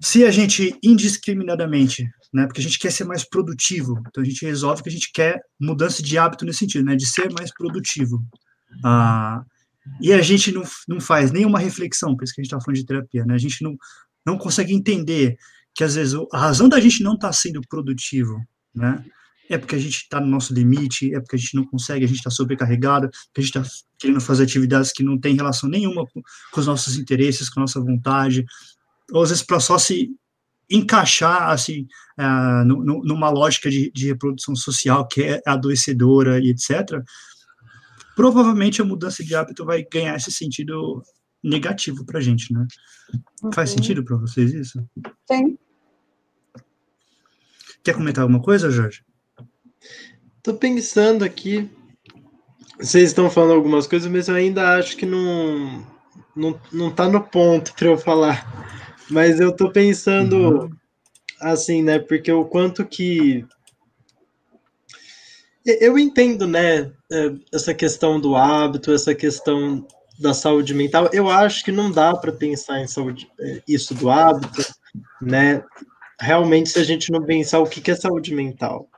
[0.00, 2.46] Se a gente indiscriminadamente né?
[2.46, 4.02] Porque a gente quer ser mais produtivo.
[4.06, 6.94] Então a gente resolve que a gente quer mudança de hábito nesse sentido, né?
[6.94, 8.22] De ser mais produtivo.
[8.84, 9.42] Ah,
[10.00, 12.76] e a gente não, não faz nenhuma reflexão, por isso que a gente está falando
[12.76, 13.34] de terapia, né?
[13.34, 13.74] A gente não,
[14.24, 15.38] não consegue entender
[15.74, 18.38] que às vezes a razão da gente não estar tá sendo produtivo,
[18.74, 19.02] né?
[19.48, 22.08] É porque a gente está no nosso limite, é porque a gente não consegue, a
[22.08, 26.04] gente está sobrecarregado, que a gente está querendo fazer atividades que não têm relação nenhuma
[26.04, 26.20] com,
[26.52, 28.44] com os nossos interesses, com a nossa vontade,
[29.12, 30.10] ou às vezes para só se
[30.70, 31.86] encaixar assim
[32.18, 37.02] uh, no, numa lógica de, de, reprodução social que é adoecedora e etc
[38.16, 41.02] provavelmente a mudança de hábito vai ganhar esse sentido
[41.42, 42.66] negativo para a gente né?
[43.42, 43.52] Uhum.
[43.52, 44.84] faz sentido para vocês isso?
[45.30, 45.56] Sim.
[47.84, 49.04] quer comentar alguma coisa Jorge?
[50.42, 51.68] Tô pensando aqui.
[52.78, 55.84] Vocês estão falando algumas coisas mas eu ainda acho que não
[56.36, 58.46] não, não tá no ponto para eu falar
[59.10, 60.70] mas eu tô pensando uhum.
[61.40, 61.98] assim, né?
[61.98, 63.44] Porque o quanto que.
[65.64, 66.92] Eu entendo, né?
[67.10, 69.86] É, essa questão do hábito, essa questão
[70.18, 71.08] da saúde mental.
[71.12, 74.62] Eu acho que não dá para pensar em saúde, é, isso do hábito,
[75.20, 75.62] né?
[76.20, 78.88] Realmente, se a gente não pensar o que é saúde mental.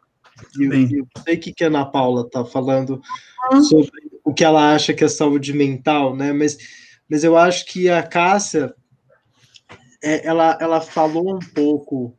[0.58, 3.02] E eu, eu sei que, que a Ana Paula está falando
[3.52, 3.62] uhum.
[3.62, 3.90] sobre
[4.24, 6.32] o que ela acha que é saúde mental, né?
[6.32, 6.56] Mas,
[7.10, 8.74] mas eu acho que a Cássia
[10.02, 12.14] é, ela, ela falou um pouco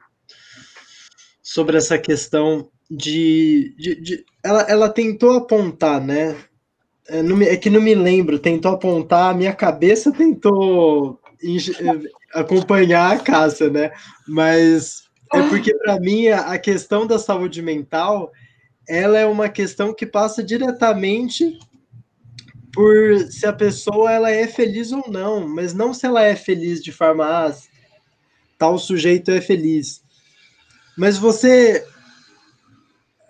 [1.41, 6.35] sobre essa questão de, de, de, ela, ela tentou apontar, né?
[7.07, 11.19] É, não, é, que não me lembro, tentou apontar, a minha cabeça tentou
[12.33, 13.91] acompanhar a Cássia, né?
[14.27, 18.31] Mas é porque para mim a, a questão da saúde mental
[18.87, 21.59] ela é uma questão que passa diretamente
[22.73, 26.83] por se a pessoa ela é feliz ou não, mas não se ela é feliz
[26.83, 27.55] de forma ah,
[28.57, 30.03] tal sujeito é feliz.
[30.97, 31.85] Mas você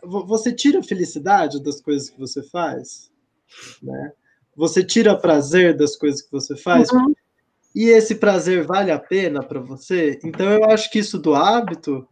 [0.01, 3.11] você tira a felicidade das coisas que você faz,
[3.81, 4.13] né?
[4.55, 6.89] Você tira prazer das coisas que você faz.
[6.91, 7.13] Uhum.
[7.75, 10.19] E esse prazer vale a pena para você?
[10.23, 12.07] Então eu acho que isso do hábito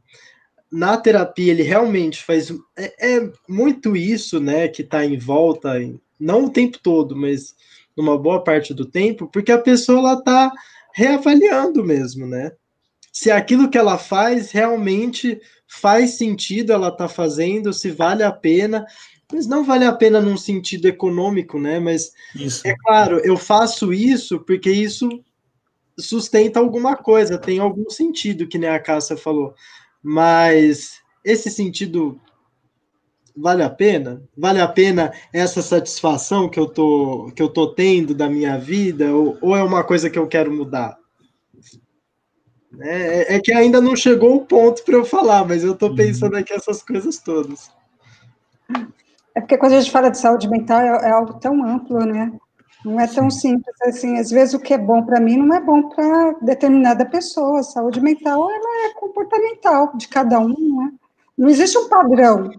[0.71, 5.79] na terapia ele realmente faz é, é muito isso, né, que está em volta,
[6.19, 7.55] não o tempo todo, mas
[7.95, 10.51] numa boa parte do tempo, porque a pessoa ela tá
[10.93, 12.51] reavaliando mesmo, né?
[13.11, 18.85] Se aquilo que ela faz realmente faz sentido, ela tá fazendo, se vale a pena,
[19.31, 21.79] mas não vale a pena num sentido econômico, né?
[21.79, 22.67] Mas isso.
[22.67, 25.09] é claro, eu faço isso porque isso
[25.99, 29.53] sustenta alguma coisa, tem algum sentido, que nem a Cássia falou.
[30.01, 32.21] Mas esse sentido
[33.37, 34.21] vale a pena?
[34.35, 39.13] Vale a pena essa satisfação que eu tô, que eu tô tendo da minha vida?
[39.13, 40.97] Ou, ou é uma coisa que eu quero mudar?
[42.79, 45.95] É, é que ainda não chegou o ponto para eu falar, mas eu estou uhum.
[45.95, 47.71] pensando aqui essas coisas todas.
[49.35, 52.31] É porque quando a gente fala de saúde mental é, é algo tão amplo, né?
[52.83, 54.17] Não é tão simples assim.
[54.17, 57.59] Às vezes o que é bom para mim não é bom para determinada pessoa.
[57.59, 60.91] A saúde mental ela é comportamental de cada um, não é?
[61.37, 62.51] Não existe um padrão.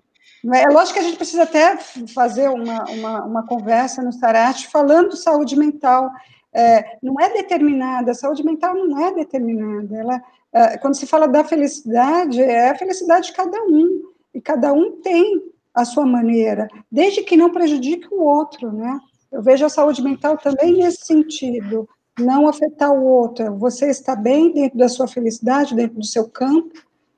[0.52, 0.62] É?
[0.62, 1.76] é lógico que a gente precisa até
[2.14, 6.10] fazer uma, uma, uma conversa no Sarate falando de saúde mental.
[6.52, 9.96] É, não é determinada, a saúde mental não é determinada.
[9.96, 10.22] Ela,
[10.52, 14.02] é, quando se fala da felicidade, é a felicidade de cada um.
[14.34, 15.42] E cada um tem
[15.74, 18.98] a sua maneira, desde que não prejudique o outro, né?
[19.30, 23.56] Eu vejo a saúde mental também nesse sentido, não afetar o outro.
[23.58, 26.72] Você está bem dentro da sua felicidade, dentro do seu campo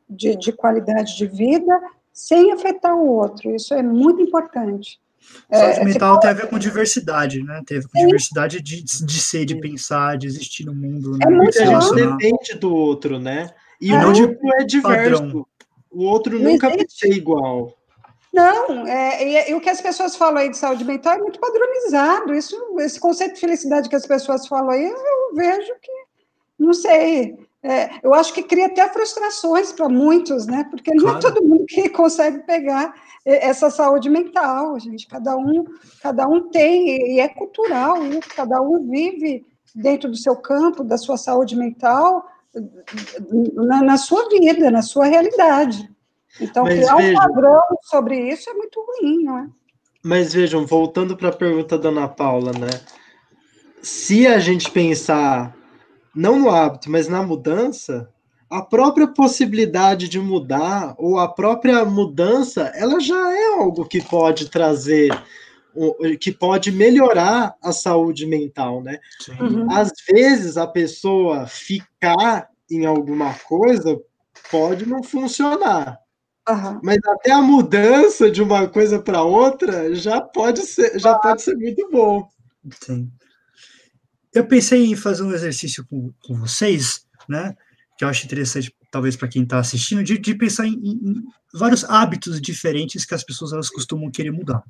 [0.09, 1.81] de, de qualidade de vida,
[2.21, 3.55] sem afetar o outro.
[3.55, 5.01] Isso é muito importante.
[5.51, 7.63] Saúde é, mental tem a ver com diversidade, né?
[7.67, 11.13] Tem a ver com diversidade de, de ser, de pensar, de existir no mundo.
[11.13, 11.19] Né?
[11.23, 13.51] É muito gente depende do outro, né?
[13.81, 13.99] E é.
[13.99, 15.23] o outro é diverso.
[15.23, 15.47] Padrão.
[15.91, 17.75] O outro nunca vai ser igual.
[18.33, 21.41] Não, é, e, e, o que as pessoas falam aí de saúde mental é muito
[21.41, 22.35] padronizado.
[22.35, 25.93] Isso, esse conceito de felicidade que as pessoas falam aí, eu vejo que,
[26.59, 30.67] não sei, é, eu acho que cria até frustrações para muitos, né?
[30.71, 31.19] Porque não é claro.
[31.19, 32.95] é todo mundo que consegue pegar
[33.25, 35.07] essa saúde mental, gente.
[35.07, 35.65] Cada um,
[36.03, 38.19] cada um tem, e é cultural, né?
[38.35, 39.45] cada um vive
[39.75, 42.25] dentro do seu campo, da sua saúde mental,
[43.55, 45.89] na, na sua vida, na sua realidade.
[46.41, 49.49] Então, Mas criar vejam, um padrão sobre isso é muito ruim, não é?
[50.03, 52.71] Mas vejam, voltando para a pergunta da Ana Paula, né?
[53.83, 55.55] Se a gente pensar
[56.15, 58.09] não no hábito, mas na mudança,
[58.51, 64.51] a própria possibilidade de mudar ou a própria mudança, ela já é algo que pode
[64.51, 65.11] trazer,
[66.21, 68.99] que pode melhorar a saúde mental, né?
[69.41, 69.71] Uhum.
[69.71, 74.01] Às vezes a pessoa ficar em alguma coisa
[74.51, 75.99] pode não funcionar.
[76.49, 76.81] Uhum.
[76.83, 81.55] Mas até a mudança de uma coisa para outra já pode ser, já pode ser
[81.55, 82.29] muito bom.
[82.83, 83.09] Sim.
[84.33, 87.55] Eu pensei em fazer um exercício com, com vocês, né?
[87.99, 91.85] Que eu acho interessante, talvez para quem está assistindo, de, de pensar em, em, vários
[91.85, 94.63] hábitos diferentes que as pessoas elas costumam querer mudar,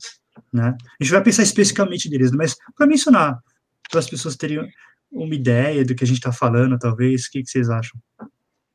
[0.53, 0.77] né?
[1.01, 3.39] A gente vai pensar especificamente deles, mas para mencionar,
[3.91, 4.67] para as pessoas terem
[5.13, 8.01] uma ideia do que a gente está falando, talvez, o que, que vocês acham?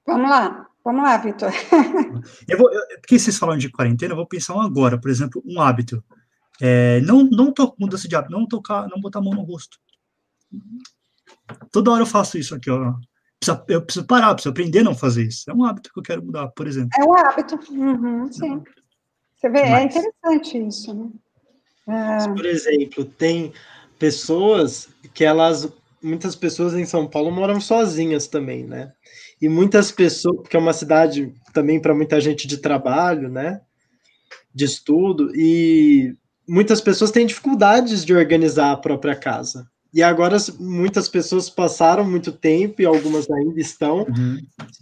[0.06, 0.67] Vamos lá.
[0.84, 1.50] Vamos lá, Vitor.
[2.48, 5.41] eu vou, eu, porque vocês falam de quarentena, eu vou pensar um agora, por exemplo,
[5.43, 6.04] um hábito.
[6.62, 9.80] É, não, não to, mudança de hábito, não tocar, não botar a mão no rosto.
[11.72, 12.94] Toda hora eu faço isso aqui, ó.
[13.68, 15.49] Eu preciso parar, preciso aprender a não fazer isso.
[15.49, 16.89] É um hábito que eu quero mudar, por exemplo.
[16.97, 18.64] É um hábito, uhum, sim.
[19.36, 21.10] Você vê, é interessante isso, né?
[21.88, 22.28] É...
[22.30, 23.53] Por exemplo, tem
[23.99, 28.91] pessoas que elas, muitas pessoas em São Paulo moram sozinhas também, né?
[29.41, 33.62] e muitas pessoas, porque é uma cidade também para muita gente de trabalho, né?
[34.53, 36.16] De estudo, e
[36.47, 39.70] muitas pessoas têm dificuldades de organizar a própria casa.
[39.96, 44.39] E agora muitas pessoas passaram muito tempo, e algumas ainda estão, uhum.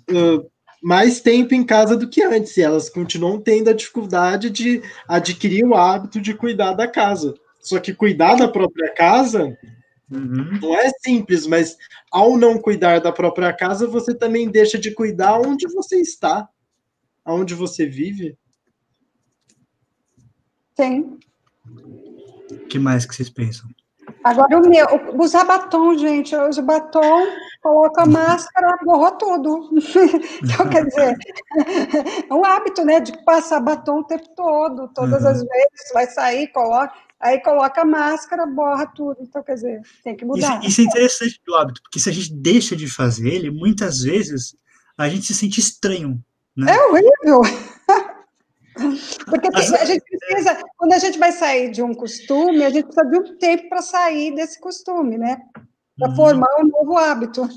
[0.10, 0.52] uh,
[0.82, 5.66] mais tempo em casa do que antes, e elas continuam tendo a dificuldade de adquirir
[5.66, 7.36] o hábito de cuidar da casa.
[7.62, 9.58] Só que cuidar da própria casa
[10.12, 10.60] Uhum.
[10.62, 11.76] Não é simples, mas
[12.12, 16.48] ao não cuidar da própria casa, você também deixa de cuidar onde você está,
[17.26, 18.38] aonde você vive.
[20.76, 21.18] Sim.
[22.52, 23.68] O que mais que vocês pensam?
[24.24, 24.88] Agora, o meu,
[25.22, 27.28] usar batom, gente, eu uso batom,
[27.62, 29.70] coloco a máscara, borrou tudo.
[30.42, 31.18] então, quer dizer,
[32.30, 35.30] é um hábito, né, de passar batom o tempo todo, todas uhum.
[35.30, 39.18] as vezes, vai sair, coloca, aí coloca a máscara, borra tudo.
[39.20, 40.60] Então, quer dizer, tem que mudar.
[40.60, 44.02] Isso, isso é interessante do hábito, porque se a gente deixa de fazer ele, muitas
[44.02, 44.56] vezes
[44.98, 46.24] a gente se sente estranho.
[46.56, 46.74] Né?
[46.74, 47.42] É horrível.
[49.26, 52.86] Porque tem, a gente precisa, quando a gente vai sair de um costume, a gente
[52.86, 55.38] precisa de um tempo para sair desse costume, né?
[55.98, 56.16] Para uhum.
[56.16, 57.48] formar um novo hábito.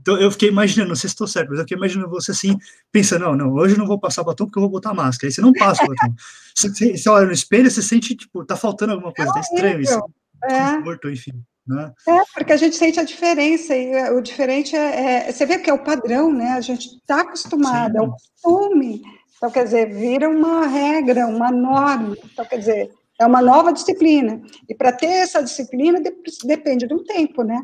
[0.00, 2.58] Então eu fiquei imaginando, não sei se estou certo, mas eu fiquei imaginando você assim,
[2.90, 5.28] pensando, não, não, hoje eu não vou passar batom porque eu vou botar máscara.
[5.28, 6.14] Aí você não passa o batom.
[6.54, 9.80] você, você olha no espelho, você sente, tipo, tá faltando alguma coisa, é tá estranho
[9.80, 10.02] isso.
[10.44, 10.78] É.
[10.78, 11.32] Morto, enfim.
[11.64, 11.92] Né?
[12.08, 15.70] É, porque a gente sente a diferença, e o diferente é, é, Você vê que
[15.70, 16.50] é o padrão, né?
[16.50, 17.98] A gente está acostumado, Sim.
[17.98, 19.02] é o costume.
[19.42, 22.16] Então, quer dizer, vira uma regra, uma norma.
[22.32, 24.40] Então, quer dizer, é uma nova disciplina.
[24.68, 26.00] E para ter essa disciplina
[26.44, 27.60] depende de um tempo, né?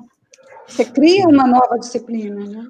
[0.66, 2.66] Você cria uma nova disciplina, né?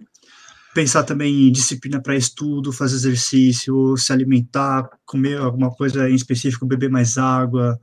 [0.75, 6.67] Pensar também em disciplina para estudo, fazer exercício, se alimentar, comer alguma coisa em específico,
[6.67, 7.81] beber mais água,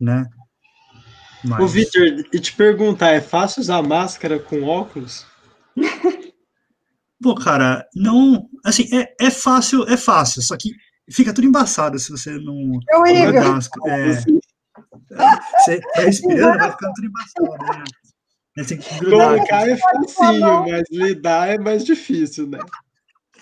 [0.00, 0.26] né?
[1.44, 1.62] Mas...
[1.62, 2.02] Ô, Victor,
[2.32, 5.24] e te perguntar, é fácil usar máscara com óculos?
[7.24, 8.50] Pô, cara, não.
[8.62, 10.72] Assim, é, é fácil, é fácil, só que
[11.10, 12.78] fica tudo embaçado se você não.
[12.86, 13.42] É horrível.
[13.86, 14.12] É,
[15.56, 17.84] você tá respirando, vai ficando tudo embaçado,
[18.54, 18.64] né?
[18.64, 22.58] Tem que Colocar é facinho, mas lidar é mais difícil, né?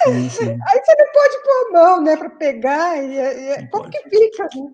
[0.05, 0.51] Sim, sim.
[0.51, 4.49] Aí você não pode pôr a mão, né, para pegar, e, e como que fica,
[4.55, 4.71] né?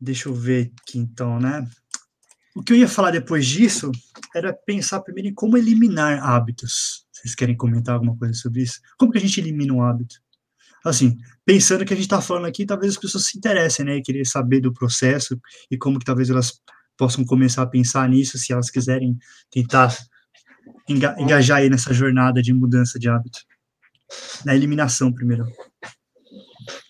[0.00, 1.64] Deixa eu ver aqui, então, né?
[2.56, 3.90] O que eu ia falar depois disso
[4.34, 7.04] era pensar primeiro em como eliminar hábitos.
[7.10, 8.80] Vocês querem comentar alguma coisa sobre isso?
[8.96, 10.16] Como que a gente elimina um hábito?
[10.84, 14.02] Assim, pensando que a gente está falando aqui, talvez as pessoas se interessem, né, e
[14.02, 15.40] querer saber do processo
[15.70, 16.60] e como que talvez elas
[16.96, 19.16] possam começar a pensar nisso, se elas quiserem
[19.50, 19.96] tentar
[20.88, 23.40] enga engajar aí nessa jornada de mudança de hábito.
[24.44, 25.44] Na eliminação, primeiro.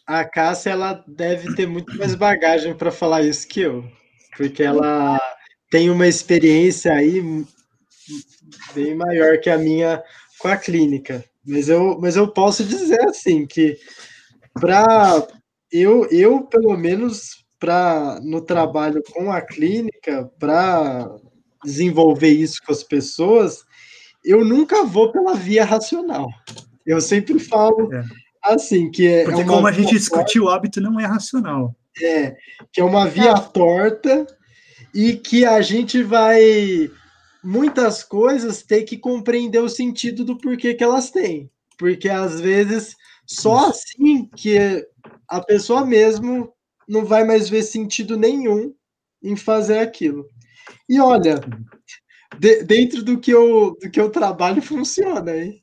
[0.06, 3.88] A Cássia, ela deve ter muito mais bagagem para falar isso que eu,
[4.36, 5.18] porque ela
[5.70, 7.22] tem uma experiência aí
[8.74, 10.02] bem maior que a minha
[10.38, 11.24] com a clínica.
[11.46, 13.78] Mas eu, mas eu posso dizer assim que
[14.54, 15.26] para
[15.70, 21.10] eu, eu pelo menos para no trabalho com a clínica, para
[21.64, 23.64] desenvolver isso com as pessoas,
[24.24, 26.28] eu nunca vou pela via racional.
[26.84, 28.04] Eu sempre falo é.
[28.42, 31.74] assim que é Porque como a gente discutiu, o hábito não é racional.
[32.02, 32.36] É,
[32.72, 34.26] que é uma via torta
[34.94, 36.90] e que a gente vai
[37.42, 42.94] muitas coisas ter que compreender o sentido do porquê que elas têm, porque às vezes
[43.26, 44.86] só assim que
[45.28, 46.52] a pessoa mesmo
[46.88, 48.74] não vai mais ver sentido nenhum
[49.22, 50.28] em fazer aquilo.
[50.88, 51.40] E olha,
[52.38, 55.62] de, dentro do que eu do que eu trabalho funciona, hein?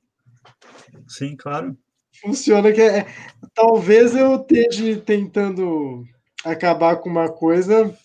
[1.08, 1.78] Sim, claro.
[2.22, 3.08] Funciona que é,
[3.56, 6.04] talvez eu esteja tentando
[6.44, 7.98] acabar com uma coisa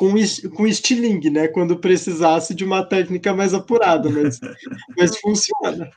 [0.00, 0.14] com,
[0.56, 1.46] com estilingue, né?
[1.46, 4.40] Quando precisasse de uma técnica mais apurada, mas,
[4.96, 5.90] mas funciona.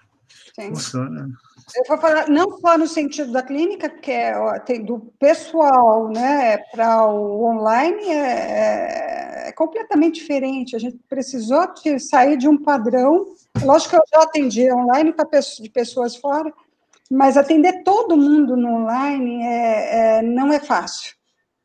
[0.53, 0.67] Sim.
[0.67, 1.29] Funciona.
[1.73, 6.57] Eu vou falar não só no sentido da clínica, que é tem do pessoal, né,
[6.73, 10.75] para o online é, é, é, completamente diferente.
[10.75, 13.25] A gente precisou de sair de um padrão.
[13.63, 16.53] Lógico que eu já atendi online para de pessoas fora,
[17.09, 21.15] mas atender todo mundo no online é, é, não é fácil.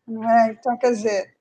[0.07, 0.53] Não é?
[0.53, 1.38] Então, quer dizer,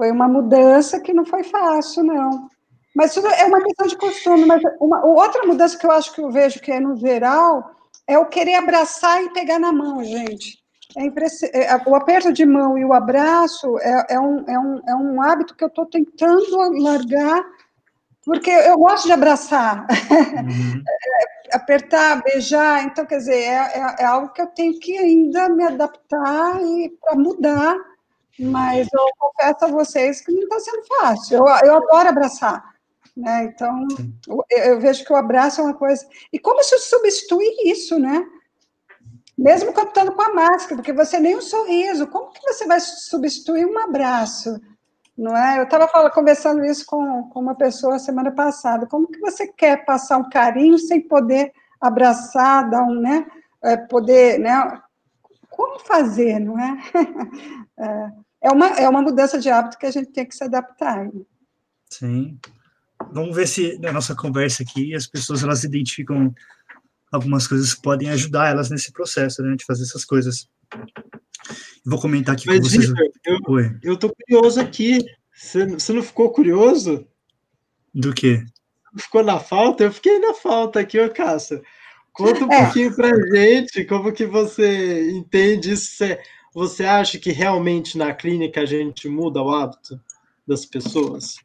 [0.00, 2.48] foi uma mudança que não foi fácil, não.
[2.96, 4.46] Mas isso é uma questão de costume.
[4.46, 7.70] Mas uma, outra mudança que eu acho que eu vejo que é no geral
[8.06, 10.58] é o querer abraçar e pegar na mão, gente.
[10.96, 14.94] É é, o aperto de mão e o abraço é, é, um, é, um, é
[14.94, 17.44] um hábito que eu estou tentando largar,
[18.24, 20.82] porque eu gosto de abraçar, uhum.
[21.52, 22.84] apertar, beijar.
[22.84, 26.88] Então, quer dizer, é, é, é, algo que eu tenho que ainda me adaptar e
[27.02, 27.89] para mudar
[28.40, 31.38] mas eu confesso a vocês que não está sendo fácil.
[31.38, 32.74] Eu, eu adoro abraçar.
[33.16, 33.44] Né?
[33.44, 33.86] Então,
[34.26, 36.06] eu, eu, vejo que o abraço é uma coisa.
[36.32, 38.24] E como se substitui isso, né?
[39.36, 43.66] Mesmo contando com a máscara, porque você nem um sorriso, como que você vai substituir
[43.66, 44.60] um abraço?
[45.16, 45.58] Não é?
[45.58, 48.86] Eu estava conversando isso com, com uma pessoa semana passada.
[48.86, 53.26] Como que você quer passar um carinho sem poder abraçar, dar um, né?
[53.62, 54.80] É, poder, né?
[55.50, 56.78] como fazer, não é?
[57.82, 58.10] É,
[58.42, 61.10] é uma, é uma mudança de hábito que a gente tem que se adaptar.
[61.88, 62.38] Sim.
[63.12, 66.34] Vamos ver se na nossa conversa aqui as pessoas elas identificam
[67.10, 70.48] algumas coisas que podem ajudar elas nesse processo, né, de fazer essas coisas.
[71.84, 72.86] Vou comentar aqui Mas, com vocês.
[72.86, 73.78] Victor, eu, Oi.
[73.82, 75.04] eu tô curioso aqui.
[75.34, 77.06] Você, você não ficou curioso?
[77.94, 78.44] Do quê?
[78.96, 79.84] Ficou na falta?
[79.84, 81.62] Eu fiquei na falta aqui, ô Cássio.
[82.12, 82.64] Conta um é.
[82.64, 85.96] pouquinho pra gente como que você entende isso.
[85.96, 86.20] Você,
[86.54, 90.00] você acha que realmente na clínica a gente muda o hábito
[90.46, 91.36] das pessoas?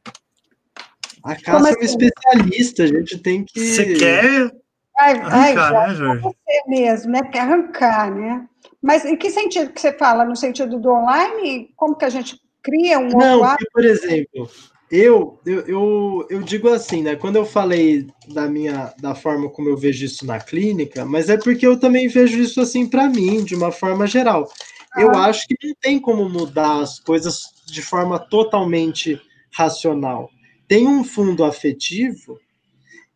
[1.23, 1.49] A Cássia assim?
[1.49, 1.85] é uma assim?
[1.85, 3.59] especialista, a gente tem que.
[3.59, 4.51] Você quer
[4.97, 6.21] Ai, arrancar, ai, né, Jorge?
[6.21, 7.21] Você mesmo, né?
[7.23, 8.47] Quer arrancar, né?
[8.81, 10.23] Mas em que sentido que você fala?
[10.23, 11.69] No sentido do online?
[11.75, 14.49] Como que a gente cria um Não, outro por exemplo,
[14.91, 17.15] eu, eu, eu, eu, digo assim, né?
[17.15, 21.37] Quando eu falei da minha da forma como eu vejo isso na clínica, mas é
[21.37, 24.49] porque eu também vejo isso assim para mim, de uma forma geral.
[24.97, 29.21] Eu acho que não tem como mudar as coisas de forma totalmente
[29.51, 30.29] racional.
[30.67, 32.39] Tem um fundo afetivo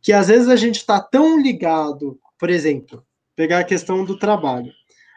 [0.01, 3.03] que às vezes a gente está tão ligado, por exemplo,
[3.35, 4.71] pegar a questão do trabalho.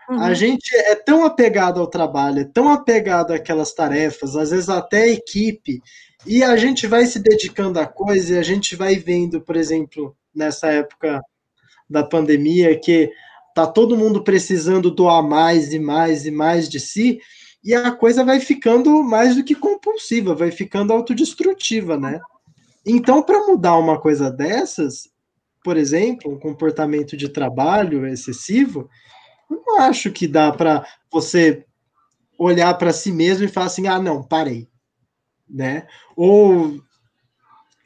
[0.09, 0.21] Uhum.
[0.21, 5.03] A gente é tão apegado ao trabalho, é tão apegado àquelas tarefas, às vezes até
[5.03, 5.81] a equipe,
[6.27, 10.17] e a gente vai se dedicando à coisa e a gente vai vendo, por exemplo,
[10.35, 11.21] nessa época
[11.89, 13.11] da pandemia, que
[13.55, 17.21] tá todo mundo precisando doar mais e mais e mais de si,
[17.65, 22.21] e a coisa vai ficando mais do que compulsiva, vai ficando autodestrutiva, né?
[22.85, 25.09] Então, para mudar uma coisa dessas,
[25.63, 28.89] por exemplo, um comportamento de trabalho excessivo,
[29.49, 31.65] não acho que dá para você
[32.39, 34.69] olhar para si mesmo e falar assim: ah, não, parei.
[35.49, 35.87] Né?
[36.17, 36.81] Ou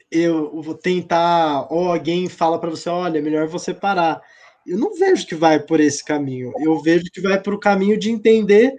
[0.09, 4.21] eu vou tentar, ou alguém fala para você: olha, melhor você parar.
[4.67, 6.51] Eu não vejo que vai por esse caminho.
[6.59, 8.75] Eu vejo que vai para o caminho de entender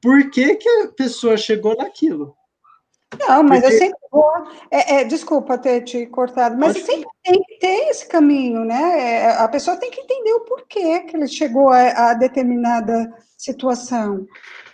[0.00, 2.34] por que, que a pessoa chegou naquilo.
[3.16, 3.74] Não, mas Porque...
[3.74, 4.32] eu sempre vou.
[4.70, 9.00] É, é, desculpa ter te cortado, mas sempre tem que ter esse caminho, né?
[9.00, 14.26] É, a pessoa tem que entender o porquê que ele chegou a, a, determinada situação.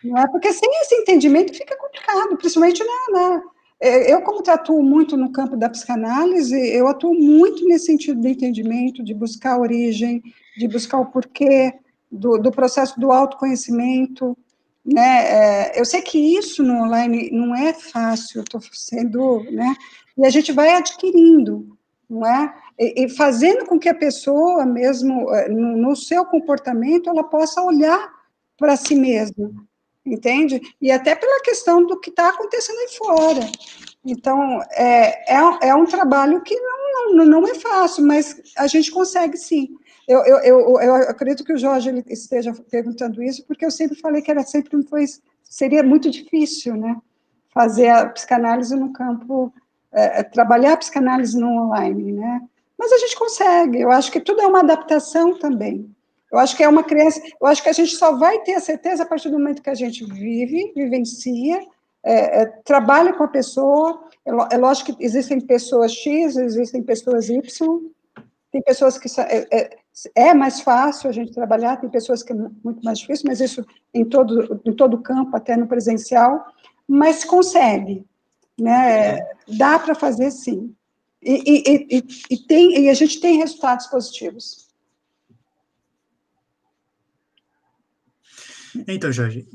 [0.03, 0.27] Não é?
[0.29, 3.43] Porque sem esse entendimento fica complicado, principalmente na, na.
[3.81, 8.29] É, eu, como atuo muito no campo da psicanálise, eu atuo muito nesse sentido do
[8.29, 10.23] entendimento, de buscar a origem,
[10.57, 11.75] de buscar o porquê
[12.11, 14.37] do, do processo do autoconhecimento,
[14.85, 15.73] né?
[15.73, 19.75] É, eu sei que isso no online não é fácil, estou sendo, né?
[20.17, 21.77] E a gente vai adquirindo,
[22.09, 22.55] não é?
[22.79, 27.63] E, e fazendo com que a pessoa mesmo, é, no, no seu comportamento, ela possa
[27.63, 28.13] olhar
[28.57, 29.51] para si mesma,
[30.05, 30.61] entende?
[30.81, 33.51] E até pela questão do que está acontecendo aí fora.
[34.05, 38.91] Então, é, é, é um trabalho que não, não, não é fácil, mas a gente
[38.91, 39.75] consegue sim.
[40.07, 44.21] Eu, eu, eu, eu, acredito que o Jorge esteja perguntando isso, porque eu sempre falei
[44.21, 45.05] que era sempre foi,
[45.43, 46.97] seria muito difícil, né?
[47.49, 49.53] Fazer a psicanálise no campo,
[49.93, 52.43] é, é, trabalhar a psicanálise no online, né?
[52.77, 55.89] Mas a gente consegue, eu acho que tudo é uma adaptação também.
[56.31, 58.61] Eu acho que é uma criança, eu acho que a gente só vai ter a
[58.61, 61.61] certeza a partir do momento que a gente vive, vivencia,
[62.03, 64.05] é, é, trabalha com a pessoa.
[64.27, 67.41] É, é lógico que existem pessoas X, existem pessoas Y,
[68.51, 69.79] tem pessoas que é,
[70.15, 73.65] é, mais fácil a gente trabalhar, tem pessoas que é muito mais difícil, mas isso
[73.93, 76.45] em todo em todo campo, até no presencial,
[76.87, 78.05] mas consegue,
[78.59, 79.19] né?
[79.47, 80.75] Dá para fazer sim.
[81.23, 84.64] E, e, e, e, tem, e a gente tem resultados positivos.
[88.89, 89.47] Então, Jorge,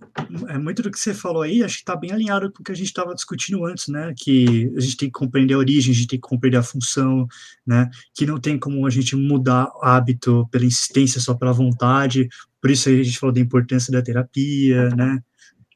[0.48, 2.72] é muito do que você falou aí, acho que está bem alinhado com o que
[2.72, 4.14] a gente estava discutindo antes, né?
[4.18, 7.28] Que a gente tem que compreender a origem, a gente tem que compreender a função,
[7.66, 7.90] né?
[8.16, 12.30] Que não tem como a gente mudar hábito pela insistência, só pela vontade.
[12.62, 15.22] Por isso aí a gente falou da importância da terapia, né?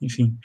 [0.02, 0.38] Enfim.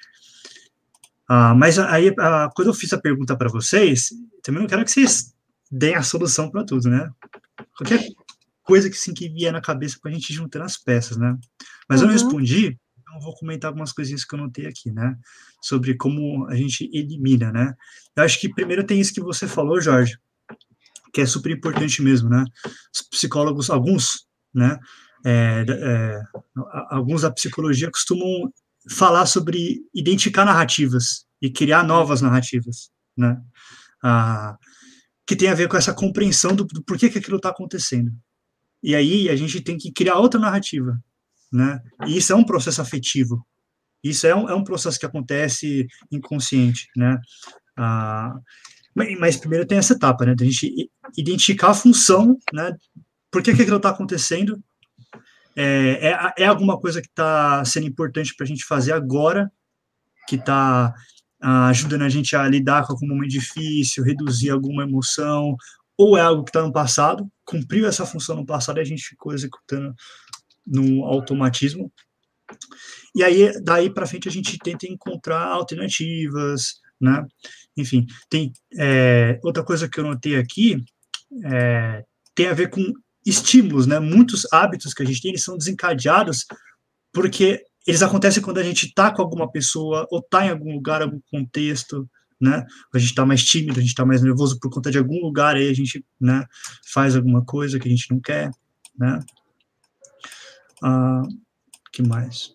[1.28, 4.10] Ah, mas aí, ah, quando eu fiz a pergunta para vocês,
[4.42, 5.34] também não quero que vocês
[5.70, 7.10] deem a solução para tudo, né?
[7.76, 8.02] Qualquer
[8.62, 11.36] coisa que, sim, que vier na cabeça para a gente juntando as peças, né?
[11.88, 12.06] Mas uhum.
[12.06, 12.78] eu respondi
[13.08, 15.16] então vou comentar algumas coisinhas que eu notei aqui, né?
[15.62, 17.74] Sobre como a gente elimina, né?
[18.14, 20.18] Eu acho que primeiro tem isso que você falou, Jorge,
[21.12, 22.44] que é super importante mesmo, né?
[22.94, 24.78] Os psicólogos, alguns, né?
[25.24, 26.22] É, é,
[26.90, 28.52] alguns da psicologia costumam
[28.90, 33.40] falar sobre identificar narrativas e criar novas narrativas, né?
[34.02, 34.56] Ah,
[35.26, 38.12] que tem a ver com essa compreensão do, do porquê que aquilo está acontecendo.
[38.82, 40.98] E aí a gente tem que criar outra narrativa,
[41.52, 41.80] né?
[42.06, 43.46] E isso é um processo afetivo.
[44.02, 47.18] Isso é um, é um processo que acontece inconsciente, né?
[47.76, 48.34] Ah,
[48.94, 50.34] mas, mas, primeiro tem essa etapa, né?
[50.34, 52.74] Da gente identificar a função, né?
[53.30, 54.60] Por que, que aquilo está acontecendo?
[55.58, 59.50] é, é, é alguma coisa que está sendo importante para a gente fazer agora,
[60.28, 60.94] que está
[61.42, 65.56] ah, ajudando a gente a lidar com algum momento difícil, reduzir alguma emoção,
[65.96, 69.02] ou é algo que está no passado, cumpriu essa função no passado e a gente
[69.02, 69.92] ficou executando
[70.68, 71.92] no automatismo.
[73.14, 77.26] E aí, daí para frente, a gente tenta encontrar alternativas, né?
[77.76, 80.84] Enfim, tem é, outra coisa que eu notei aqui,
[81.44, 82.04] é,
[82.34, 82.82] tem a ver com
[83.24, 83.98] estímulos, né?
[83.98, 86.46] Muitos hábitos que a gente tem, eles são desencadeados
[87.12, 91.02] porque eles acontecem quando a gente está com alguma pessoa ou está em algum lugar,
[91.02, 92.08] algum contexto,
[92.40, 92.64] né?
[92.94, 95.56] A gente está mais tímido, a gente está mais nervoso por conta de algum lugar,
[95.56, 96.44] aí a gente, né,
[96.92, 98.50] faz alguma coisa que a gente não quer,
[98.96, 99.18] né?
[100.82, 101.22] Ah,
[101.92, 102.54] que mais?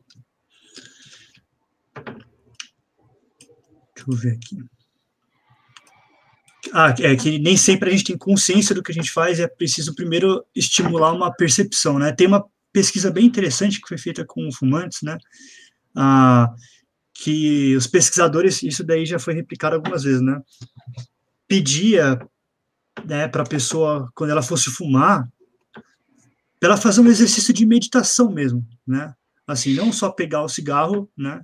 [3.95, 4.57] Deixa eu ver aqui.
[6.73, 9.47] Ah, é que nem sempre a gente tem consciência do que a gente faz, é
[9.47, 12.11] preciso primeiro estimular uma percepção, né?
[12.11, 15.17] Tem uma pesquisa bem interessante que foi feita com fumantes, né?
[15.95, 16.53] Ah,
[17.13, 20.41] que os pesquisadores, isso daí já foi replicado algumas vezes, né?
[21.47, 22.19] Pedia
[23.05, 25.27] né, para a pessoa, quando ela fosse fumar,
[26.65, 29.13] ela fazer um exercício de meditação mesmo, né?
[29.45, 31.41] Assim, não só pegar o cigarro, né?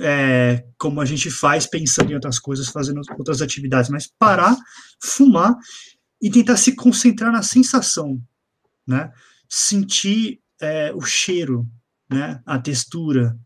[0.00, 4.56] É, como a gente faz pensando em outras coisas, fazendo outras atividades, mas parar,
[5.00, 5.54] fumar
[6.20, 8.20] e tentar se concentrar na sensação,
[8.86, 9.12] né?
[9.48, 11.66] Sentir é, o cheiro,
[12.10, 12.40] né?
[12.44, 13.38] A textura,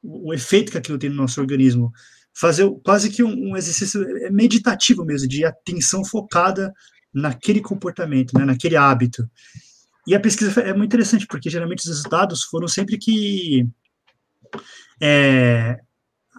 [0.00, 1.90] o, o, efeito que aquilo tem no nosso organismo.
[2.32, 6.72] Fazer quase que um, um exercício meditativo mesmo, de atenção focada
[7.12, 8.44] naquele comportamento, né?
[8.44, 9.28] Naquele hábito.
[10.08, 13.68] E a pesquisa é muito interessante, porque geralmente os resultados foram sempre que
[14.98, 15.78] é,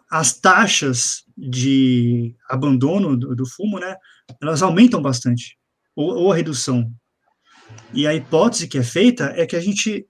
[0.09, 3.95] as taxas de abandono do, do, fumo, né,
[4.41, 5.55] elas aumentam bastante,
[5.95, 6.91] ou, ou, a redução.
[7.93, 10.07] E a hipótese que é feita é que a gente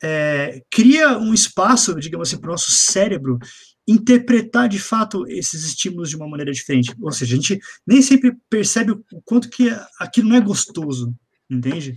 [0.00, 3.40] é, cria um espaço, digamos assim, para o nosso cérebro
[3.88, 6.94] interpretar de fato esses estímulos de uma maneira diferente.
[7.00, 11.12] Ou seja, a gente nem sempre percebe o quanto que aquilo não é gostoso,
[11.50, 11.96] entende?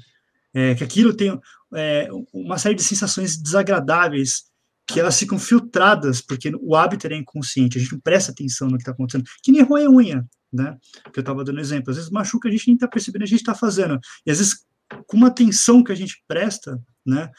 [0.54, 1.40] É, que aquilo tem
[1.76, 4.46] é, uma série de sensações desagradáveis
[4.88, 8.78] que elas ficam filtradas, porque o hábito é inconsciente, a gente não presta atenção no
[8.78, 10.78] que está acontecendo, que nem roer unha, né?
[11.12, 11.92] Que eu estava dando exemplo.
[11.92, 14.00] Às vezes machuca, a gente nem está percebendo, a gente está fazendo.
[14.26, 14.66] E às vezes,
[15.06, 17.30] com uma atenção que a gente presta, né?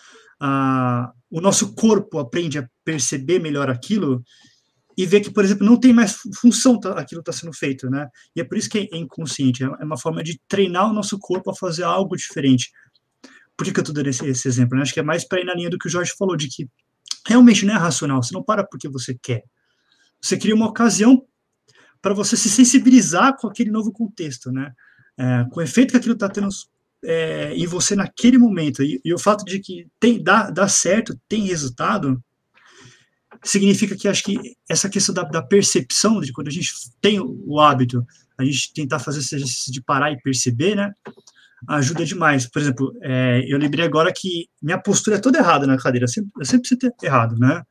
[0.41, 4.23] A, o nosso corpo aprende a perceber melhor aquilo
[4.99, 8.09] e ver que, por exemplo, não tem mais função tá, aquilo está sendo feito, né?
[8.35, 11.53] E é por isso que é inconsciente, é uma forma de treinar o nosso corpo
[11.53, 12.73] a fazer algo diferente.
[13.57, 14.75] Por que, que eu estou dando esse, esse exemplo?
[14.75, 14.83] Né?
[14.83, 16.69] Acho que é mais para ir na linha do que o Jorge falou, de que
[17.25, 19.45] realmente não é racional, você não para porque você quer.
[20.21, 21.25] Você cria uma ocasião
[22.03, 24.73] para você se sensibilizar com aquele novo contexto, né?
[25.17, 26.49] É, com o efeito que aquilo está tendo
[27.05, 28.83] é, em você naquele momento.
[28.83, 32.21] E, e, o fato de que tem, dá, dá certo, tem resultado,
[33.45, 37.61] significa que acho que essa questão da, da, percepção, de quando a gente tem o
[37.61, 38.05] hábito,
[38.39, 40.93] a gente tentar fazer esse exercício de parar e perceber, né?
[41.69, 42.49] Ajuda demais.
[42.49, 46.09] Por exemplo, é, eu lembrei agora que minha postura é toda errada na cadeira, eu
[46.09, 47.63] sempre, eu sempre ter errado, né?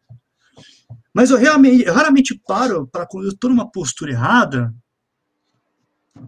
[1.13, 4.73] Mas eu realmente, eu raramente paro para quando eu estou numa postura errada,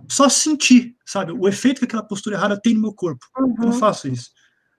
[0.08, 3.26] só sentir, sabe, o efeito que aquela postura errada tem no meu corpo.
[3.38, 3.56] Uhum.
[3.58, 3.80] Eu não uhum.
[3.80, 4.32] faço isso.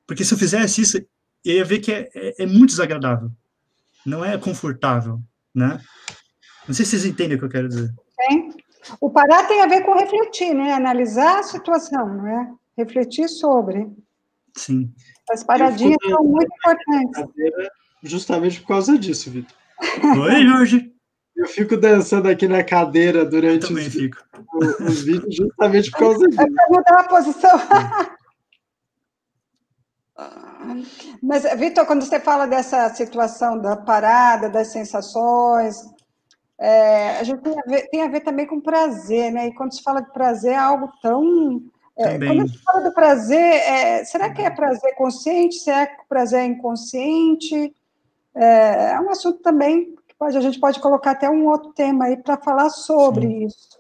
[0.06, 0.98] Porque se eu fizesse isso,
[1.44, 3.30] eu ia ver que é, é, é, muito desagradável.
[4.05, 5.20] Não é confortável,
[5.55, 5.80] né?
[6.66, 7.90] Não sei se vocês entendem o que eu quero dizer.
[8.16, 8.51] Tem.
[9.01, 10.72] O parar tem a ver com refletir, né?
[10.72, 12.53] Analisar a situação, não é?
[12.76, 13.86] Refletir sobre.
[14.57, 14.92] Sim.
[15.30, 17.24] As paradinhas são muito importantes.
[18.03, 19.55] Justamente por causa disso, Vitor.
[20.18, 20.92] Oi, Jorge.
[21.36, 26.42] Eu fico dançando aqui na cadeira durante os, os, vídeos justamente por causa disso.
[26.42, 27.59] É mudar a posição.
[31.22, 35.76] Mas, Vitor, quando você fala dessa situação da parada, das sensações,
[36.58, 39.48] é, a gente tem a, ver, tem a, ver, também com prazer, né?
[39.48, 41.62] E quando se fala de prazer, é algo tão.
[41.96, 45.56] É, quando se fala do prazer, é, será que é prazer consciente?
[45.56, 47.74] Será que o prazer é inconsciente?
[48.34, 52.16] É, é um assunto também Pode, a gente pode colocar até um outro tema aí
[52.18, 53.46] para falar sobre Sim.
[53.46, 53.80] isso.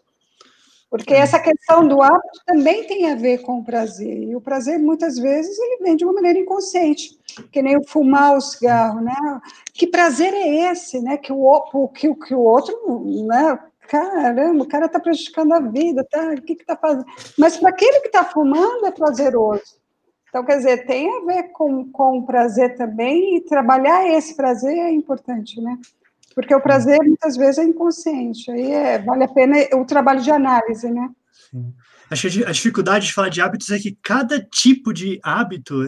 [0.90, 4.24] Porque essa questão do hábito também tem a ver com o prazer.
[4.24, 7.16] E o prazer, muitas vezes, ele vem de uma maneira inconsciente,
[7.52, 9.14] que nem o fumar o cigarro, né?
[9.72, 11.16] Que prazer é esse, né?
[11.16, 12.74] Que o, que, que o outro,
[13.24, 13.56] né?
[13.86, 16.32] Caramba, o cara está prejudicando a vida, tá?
[16.32, 17.06] O que está fazendo?
[17.38, 19.80] Mas para aquele que está fumando é prazeroso.
[20.28, 24.76] Então, quer dizer, tem a ver com, com o prazer também, e trabalhar esse prazer
[24.76, 25.76] é importante, né?
[26.34, 30.30] Porque o prazer muitas vezes é inconsciente, aí é, vale a pena o trabalho de
[30.30, 31.08] análise, né?
[31.50, 31.74] Sim.
[32.10, 35.86] Acho que a dificuldade de falar de hábitos é que cada tipo de hábito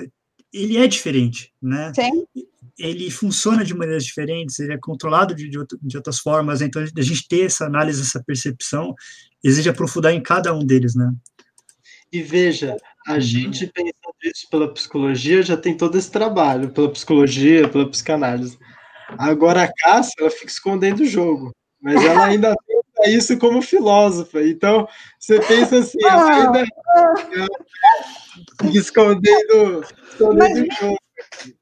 [0.52, 1.92] ele é diferente, né?
[1.94, 2.24] Sim.
[2.78, 7.02] Ele funciona de maneiras diferentes, ele é controlado de, de, de outras formas, então a
[7.02, 8.94] gente ter essa análise, essa percepção,
[9.42, 11.12] exige aprofundar em cada um deles, né?
[12.12, 12.76] E veja,
[13.06, 13.20] a uhum.
[13.20, 18.58] gente pensando isso pela psicologia já tem todo esse trabalho, pela psicologia, pela psicanálise.
[19.18, 24.42] Agora a Cássia, ela fica escondendo o jogo, mas ela ainda pensa isso como filósofa.
[24.42, 24.88] Então,
[25.18, 26.34] você pensa assim, ela ah.
[26.34, 26.64] ainda
[28.72, 30.98] escondendo, escondendo mas, o jogo.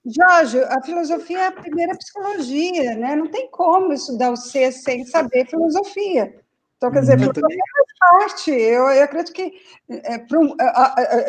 [0.05, 3.15] Jorge, a filosofia é a primeira psicologia, né?
[3.17, 6.35] Não tem como estudar o ser sem saber filosofia.
[6.77, 7.33] Então, quer dizer, uhum.
[7.35, 8.51] filosofia faz parte.
[8.51, 9.53] Eu, eu acredito que
[9.91, 10.57] é, pro,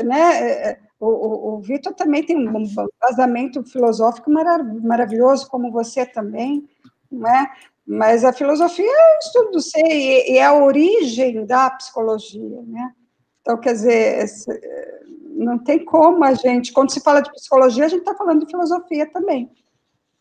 [0.05, 2.63] né, é, o, o, o Vitor também tem um
[3.01, 6.69] vazamento filosófico maravilhoso, como você também,
[7.11, 7.49] né?
[7.85, 12.61] Mas a filosofia é o estudo do ser e, e é a origem da psicologia,
[12.67, 12.91] né?
[13.41, 14.25] Então, quer dizer,
[15.31, 18.51] não tem como a gente, quando se fala de psicologia, a gente está falando de
[18.51, 19.51] filosofia também.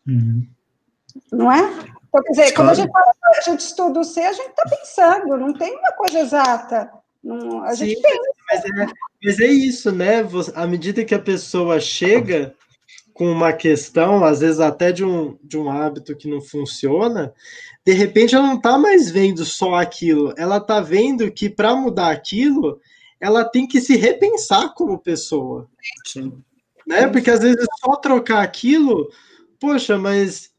[0.07, 0.47] Uhum.
[1.31, 1.61] Não é?
[1.61, 2.55] Então, quer dizer, claro.
[2.55, 5.77] quando a gente, fala, a gente estuda o ser, a gente está pensando, não tem
[5.77, 6.91] uma coisa exata.
[7.23, 8.31] Não, a gente Sim, pensa.
[8.49, 8.93] Mas é,
[9.23, 10.27] mas é isso, né?
[10.55, 12.55] À medida que a pessoa chega
[13.13, 17.33] com uma questão, às vezes até de um, de um hábito que não funciona,
[17.85, 22.09] de repente ela não está mais vendo só aquilo, ela está vendo que para mudar
[22.09, 22.79] aquilo,
[23.19, 25.69] ela tem que se repensar como pessoa.
[26.07, 26.41] Sim.
[26.87, 27.07] Né?
[27.07, 29.07] Porque às vezes só trocar aquilo,
[29.59, 30.51] poxa, mas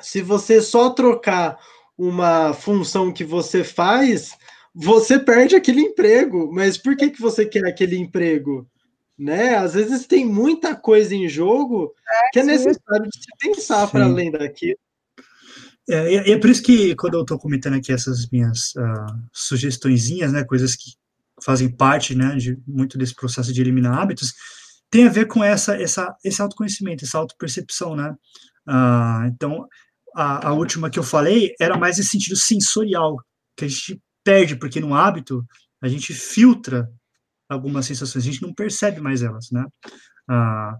[0.00, 1.58] se você só trocar
[1.98, 4.36] uma função que você faz,
[4.74, 6.50] você perde aquele emprego.
[6.52, 8.68] Mas por que, que você quer aquele emprego?
[9.16, 9.54] Né?
[9.56, 14.06] Às vezes tem muita coisa em jogo é, que é necessário de se pensar para
[14.06, 14.78] além daquilo.
[15.88, 20.42] É, é, por isso que quando eu estou comentando aqui essas minhas uh, sugestõezinhas, né,
[20.42, 20.92] coisas que
[21.42, 24.32] fazem parte, né, de muito desse processo de eliminar hábitos,
[24.90, 28.14] tem a ver com essa, essa esse autoconhecimento, essa autopercepção, né?
[28.66, 29.66] Uh, então,
[30.14, 33.16] a, a, última que eu falei era mais esse sentido sensorial,
[33.56, 35.46] que a gente perde, porque no hábito
[35.80, 36.90] a gente filtra
[37.48, 39.64] algumas sensações, a gente não percebe mais elas, né?
[40.28, 40.76] Uh,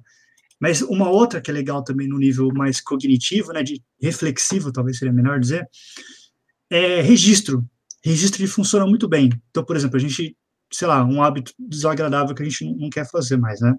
[0.59, 4.99] mas uma outra que é legal também no nível mais cognitivo, né, de reflexivo, talvez
[4.99, 5.69] seria melhor dizer,
[6.71, 7.63] é registro.
[8.03, 9.31] Registro funciona muito bem.
[9.51, 10.35] Então, por exemplo, a gente
[10.75, 13.77] sei lá, um hábito desagradável que a gente não quer fazer mais, né?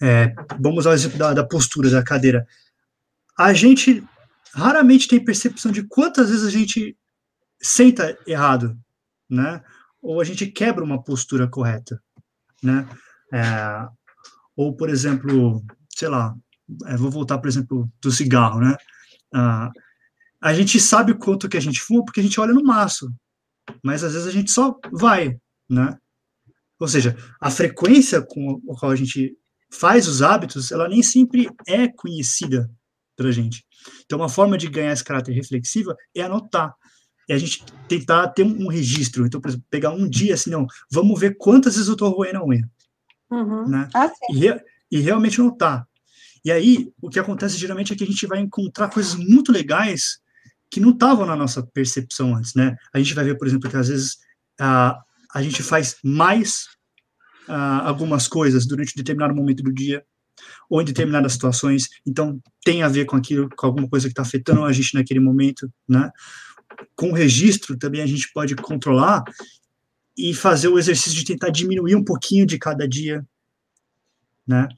[0.00, 2.46] É, vamos usar o exemplo da, da postura da cadeira.
[3.36, 4.02] A gente
[4.54, 6.96] raramente tem percepção de quantas vezes a gente
[7.60, 8.76] senta errado,
[9.28, 9.62] né?
[10.02, 12.02] Ou a gente quebra uma postura correta,
[12.62, 12.88] né?
[13.32, 13.88] É,
[14.56, 16.34] ou, por exemplo, sei lá,
[16.86, 18.76] é, vou voltar, por exemplo, do cigarro, né?
[19.32, 19.70] Ah,
[20.40, 23.12] a gente sabe quanto que a gente fuma porque a gente olha no maço,
[23.84, 25.36] mas às vezes a gente só vai,
[25.68, 25.96] né?
[26.78, 29.36] Ou seja, a frequência com a qual a gente
[29.70, 32.70] faz os hábitos, ela nem sempre é conhecida
[33.16, 33.64] pela gente.
[34.04, 36.74] Então, uma forma de ganhar esse caráter reflexivo é anotar.
[37.30, 39.24] É a gente tentar ter um registro.
[39.24, 42.38] Então, por exemplo, pegar um dia assim, não, vamos ver quantas vezes eu estou roendo
[42.38, 42.68] a unha.
[43.30, 43.68] Uhum.
[43.68, 43.88] Né?
[43.94, 44.60] Ah, e, re,
[44.90, 45.86] e realmente anotar.
[46.44, 50.20] E aí, o que acontece geralmente é que a gente vai encontrar coisas muito legais
[50.70, 52.76] que não estavam na nossa percepção antes, né?
[52.92, 54.18] A gente vai ver, por exemplo, que às vezes
[54.58, 54.98] a,
[55.34, 56.68] a gente faz mais
[57.82, 60.04] algumas coisas durante um determinado momento do dia
[60.68, 64.22] ou em determinadas situações, então tem a ver com aquilo, com alguma coisa que está
[64.22, 66.10] afetando a gente naquele momento, né?
[66.94, 69.24] Com o registro também a gente pode controlar
[70.16, 73.24] e fazer o exercício de tentar diminuir um pouquinho de cada dia,
[74.46, 74.68] né?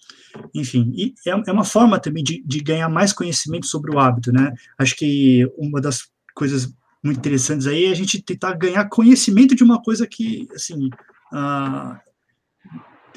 [0.55, 4.33] Enfim, e é, é uma forma também de, de ganhar mais conhecimento sobre o hábito,
[4.33, 4.53] né?
[4.79, 6.73] Acho que uma das coisas
[7.03, 10.87] muito interessantes aí, a gente tentar ganhar conhecimento de uma coisa que, assim,
[11.33, 11.99] uh,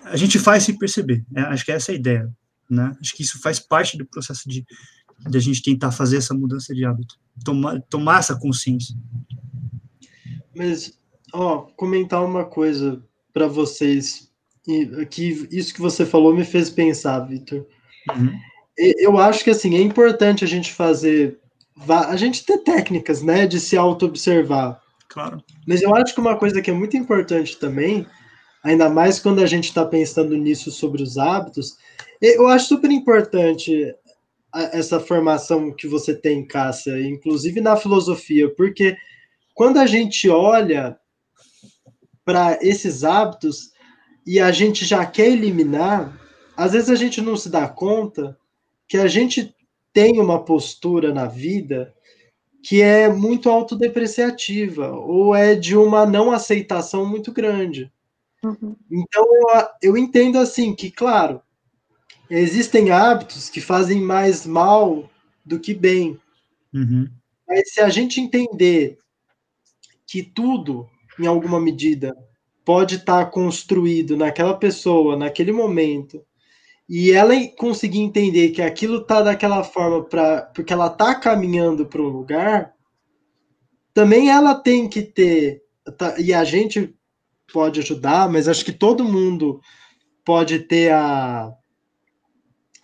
[0.03, 1.23] a gente faz sem perceber.
[1.30, 1.43] Né?
[1.43, 2.34] Acho que essa é a ideia,
[2.69, 2.95] né?
[2.99, 4.65] Acho que isso faz parte do processo de,
[5.20, 8.95] de a gente tentar fazer essa mudança de hábito, tomar, tomar essa consciência.
[10.55, 10.97] Mas,
[11.34, 13.03] ó, comentar uma coisa
[13.34, 14.32] para vocês,
[15.09, 17.66] que isso que você falou me fez pensar, Vitor.
[18.16, 18.32] Uhum.
[18.78, 21.39] Eu acho que, assim, é importante a gente fazer
[21.89, 24.82] a gente ter técnicas, né, de se auto-observar.
[25.09, 25.43] Claro.
[25.68, 28.07] Mas eu acho que uma coisa que é muito importante também,
[28.63, 31.78] ainda mais quando a gente está pensando nisso sobre os hábitos,
[32.22, 33.93] eu acho super importante
[34.56, 38.95] essa formação que você tem, Cássia, inclusive na filosofia, porque
[39.53, 40.97] quando a gente olha
[42.24, 43.72] para esses hábitos
[44.26, 46.20] e a gente já quer eliminar,
[46.58, 48.38] às vezes a gente não se dá conta
[48.88, 49.56] que a gente
[49.93, 51.93] tem uma postura na vida
[52.64, 57.91] que é muito autodepreciativa ou é de uma não aceitação muito grande.
[58.43, 58.76] Uhum.
[58.91, 61.41] Então eu, eu entendo assim que, claro,
[62.30, 65.09] existem hábitos que fazem mais mal
[65.45, 66.19] do que bem.
[66.73, 67.09] Uhum.
[67.47, 68.97] Mas se a gente entender
[70.07, 72.15] que tudo, em alguma medida,
[72.63, 76.23] pode estar construído naquela pessoa, naquele momento,
[76.88, 82.01] e ela conseguir entender que aquilo está daquela forma pra, porque ela está caminhando para
[82.01, 82.73] um lugar,
[83.93, 85.63] também ela tem que ter,
[85.97, 86.93] tá, e a gente
[87.51, 89.61] pode ajudar, mas acho que todo mundo
[90.23, 91.53] pode ter a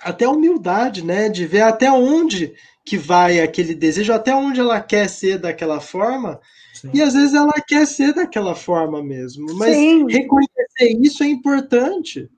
[0.04, 4.80] até a humildade, né, de ver até onde que vai aquele desejo, até onde ela
[4.82, 6.40] quer ser daquela forma,
[6.74, 6.92] Sim.
[6.94, 10.08] e às vezes ela quer ser daquela forma mesmo, mas Sim.
[10.08, 12.30] reconhecer isso é importante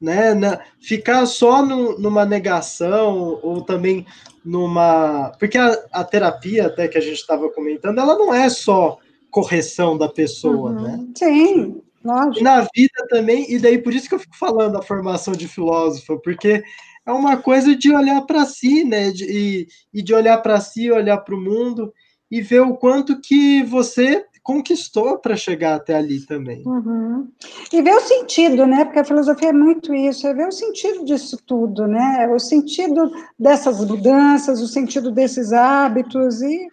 [0.00, 0.34] né?
[0.34, 4.06] Na, ficar só no, numa negação ou também
[4.44, 5.32] numa.
[5.38, 8.98] Porque a, a terapia, até que a gente estava comentando, ela não é só
[9.30, 10.82] correção da pessoa, uhum.
[10.82, 11.06] né?
[11.16, 12.40] Sim, lógico.
[12.40, 15.48] E na vida também, e daí por isso que eu fico falando da formação de
[15.48, 16.62] filósofo, porque
[17.06, 19.10] é uma coisa de olhar para si, né?
[19.10, 21.92] De, e, e de olhar para si, olhar para o mundo
[22.30, 26.62] e ver o quanto que você conquistou para chegar até ali também.
[26.64, 27.28] Uhum.
[27.72, 28.84] E ver o sentido, né?
[28.84, 32.28] Porque a filosofia é muito isso, é ver o sentido disso tudo, né?
[32.28, 36.68] O sentido dessas mudanças, o sentido desses hábitos e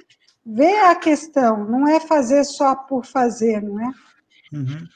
[0.45, 3.91] ver a questão, não é fazer só por fazer, não é?
[4.53, 4.87] Uhum.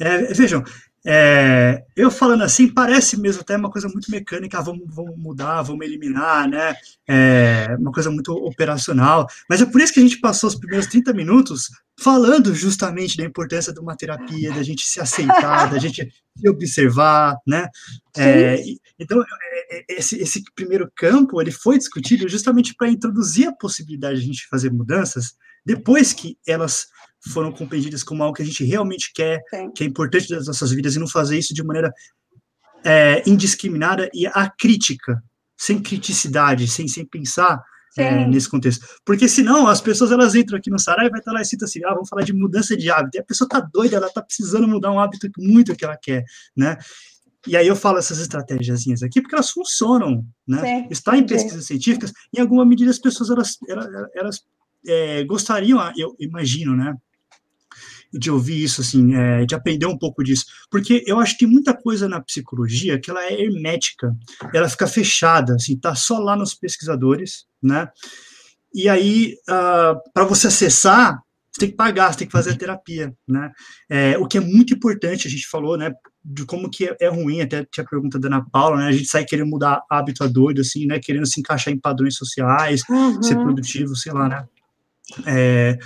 [0.00, 0.64] é vejam,
[1.06, 5.62] é, eu falando assim, parece mesmo até uma coisa muito mecânica, ah, vamos, vamos mudar,
[5.62, 6.74] vamos eliminar, né?
[7.06, 9.26] É uma coisa muito operacional.
[9.48, 11.70] Mas é por isso que a gente passou os primeiros 30 minutos
[12.00, 17.36] falando justamente da importância de uma terapia, da gente se aceitar, da gente se observar,
[17.46, 17.68] né?
[18.16, 18.62] É,
[18.98, 24.18] então, é, é, esse, esse primeiro campo, ele foi discutido justamente para introduzir a possibilidade
[24.18, 25.34] de a gente fazer mudanças
[25.64, 26.86] depois que elas
[27.26, 29.70] foram compreendidas como algo que a gente realmente quer, Sim.
[29.72, 31.92] que é importante das nossas vidas, e não fazer isso de maneira
[32.84, 35.22] é, indiscriminada e acrítica,
[35.56, 37.60] sem criticidade, sem, sem pensar
[37.96, 38.86] é, nesse contexto.
[39.04, 41.84] Porque senão as pessoas elas entram aqui no Sarai e vai estar lá escrito assim,
[41.84, 43.16] ah, vamos falar de mudança de hábito.
[43.16, 46.24] E a pessoa tá doida, ela tá precisando mudar um hábito muito que ela quer,
[46.56, 46.76] né?
[47.46, 50.60] E aí eu falo essas estratégias aqui porque elas funcionam, né?
[50.60, 54.42] Sim, Está em pesquisas científicas, em alguma medida as pessoas elas, elas, elas
[54.86, 56.94] é, gostariam, eu imagino, né?
[58.12, 61.48] De ouvir isso, assim, é, de aprender um pouco disso, porque eu acho que tem
[61.48, 64.16] muita coisa na psicologia que ela é hermética,
[64.54, 67.88] ela fica fechada, assim, tá só lá nos pesquisadores, né?
[68.74, 71.18] E aí, uh, ah, para você acessar,
[71.50, 73.50] você tem que pagar, você tem que fazer a terapia, né?
[73.88, 75.92] É, o que é muito importante, a gente falou, né?
[76.24, 78.88] De como que é, é ruim, até tinha a pergunta da Ana Paula, né?
[78.88, 81.00] A gente sai querendo mudar hábito a doido, assim, né?
[81.00, 83.22] Querendo se encaixar em padrões sociais, uhum.
[83.22, 84.46] ser produtivo, sei lá, né?
[85.26, 85.78] É,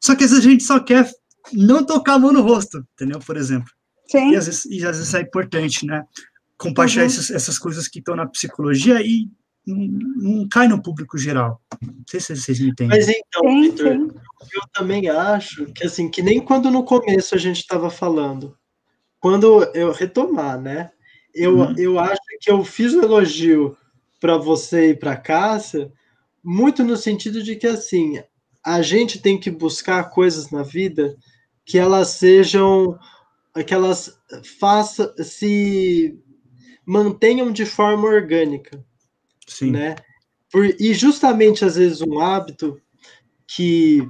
[0.00, 1.08] só que às vezes a gente só quer
[1.52, 3.20] não tocar a mão no rosto, entendeu?
[3.20, 3.70] Por exemplo.
[4.06, 4.32] Sim.
[4.32, 6.04] E às vezes, e às vezes é importante, né?
[6.56, 7.08] Compartilhar uhum.
[7.08, 9.28] essas, essas coisas que estão na psicologia e
[9.66, 9.76] não,
[10.16, 11.60] não, cai no público geral.
[11.82, 12.96] Não sei se vocês me entendem.
[12.96, 17.60] Mas então, Victor, eu também acho que assim, que nem quando no começo a gente
[17.60, 18.56] estava falando,
[19.18, 20.90] quando eu retomar, né?
[21.34, 21.74] Eu, uhum.
[21.76, 23.76] eu acho que eu fiz um elogio
[24.20, 25.90] para você e para Cássia,
[26.42, 28.22] muito no sentido de que assim,
[28.64, 31.16] a gente tem que buscar coisas na vida
[31.64, 32.98] que elas sejam
[33.66, 34.18] que elas
[34.58, 36.18] façam se
[36.84, 38.84] mantenham de forma orgânica
[39.46, 39.70] Sim.
[39.70, 39.94] né?
[40.50, 42.80] Por, e justamente às vezes um hábito
[43.46, 44.06] que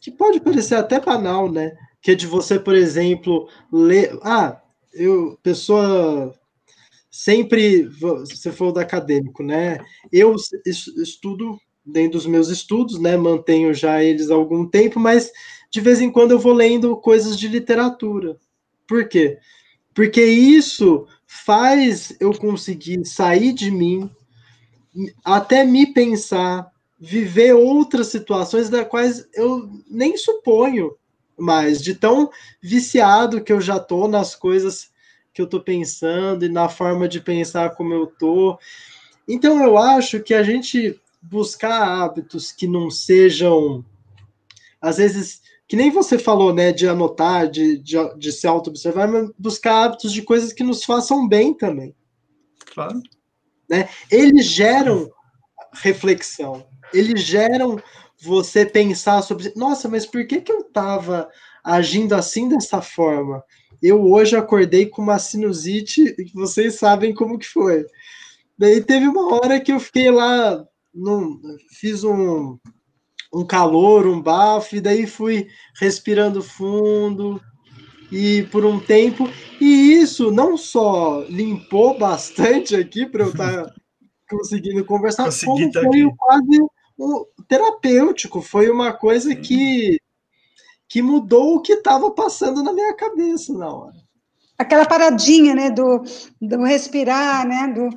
[0.00, 1.76] que pode parecer até banal né?
[2.00, 4.60] Que é de você por exemplo ler ah
[4.92, 6.32] eu pessoa
[7.10, 9.78] sempre você for do acadêmico né?
[10.12, 15.30] Eu estudo dentro dos meus estudos né mantenho já eles há algum tempo mas
[15.70, 18.38] de vez em quando eu vou lendo coisas de literatura.
[18.86, 19.38] Por quê?
[19.94, 24.10] Porque isso faz eu conseguir sair de mim,
[25.24, 30.96] até me pensar, viver outras situações das quais eu nem suponho
[31.38, 32.30] mais, de tão
[32.62, 34.90] viciado que eu já tô nas coisas
[35.34, 38.58] que eu tô pensando e na forma de pensar como eu tô.
[39.28, 40.98] Então eu acho que a gente
[41.30, 43.84] buscar hábitos que não sejam
[44.80, 49.30] às vezes que nem você falou, né, de anotar, de, de, de se auto-observar, mas
[49.36, 51.94] buscar hábitos de coisas que nos façam bem também.
[52.72, 53.00] Claro.
[53.68, 53.88] Né?
[54.10, 55.10] Eles geram
[55.72, 56.64] reflexão,
[56.94, 57.82] eles geram
[58.22, 61.28] você pensar sobre, nossa, mas por que, que eu estava
[61.64, 63.42] agindo assim dessa forma?
[63.82, 67.84] Eu hoje acordei com uma sinusite, e vocês sabem como que foi.
[68.56, 70.64] Daí teve uma hora que eu fiquei lá,
[70.96, 71.38] num,
[71.78, 72.58] fiz um,
[73.32, 75.46] um calor, um bafo, e daí fui
[75.78, 77.40] respirando fundo,
[78.10, 79.28] e por um tempo,
[79.60, 83.74] e isso não só limpou bastante aqui para eu estar tá
[84.30, 86.16] conseguindo conversar, Consegui como tá foi aqui.
[86.16, 86.60] quase
[86.98, 90.00] um terapêutico, foi uma coisa que
[90.88, 93.96] que mudou o que estava passando na minha cabeça na hora.
[94.56, 96.02] Aquela paradinha, né, do,
[96.40, 97.88] do respirar, né, do,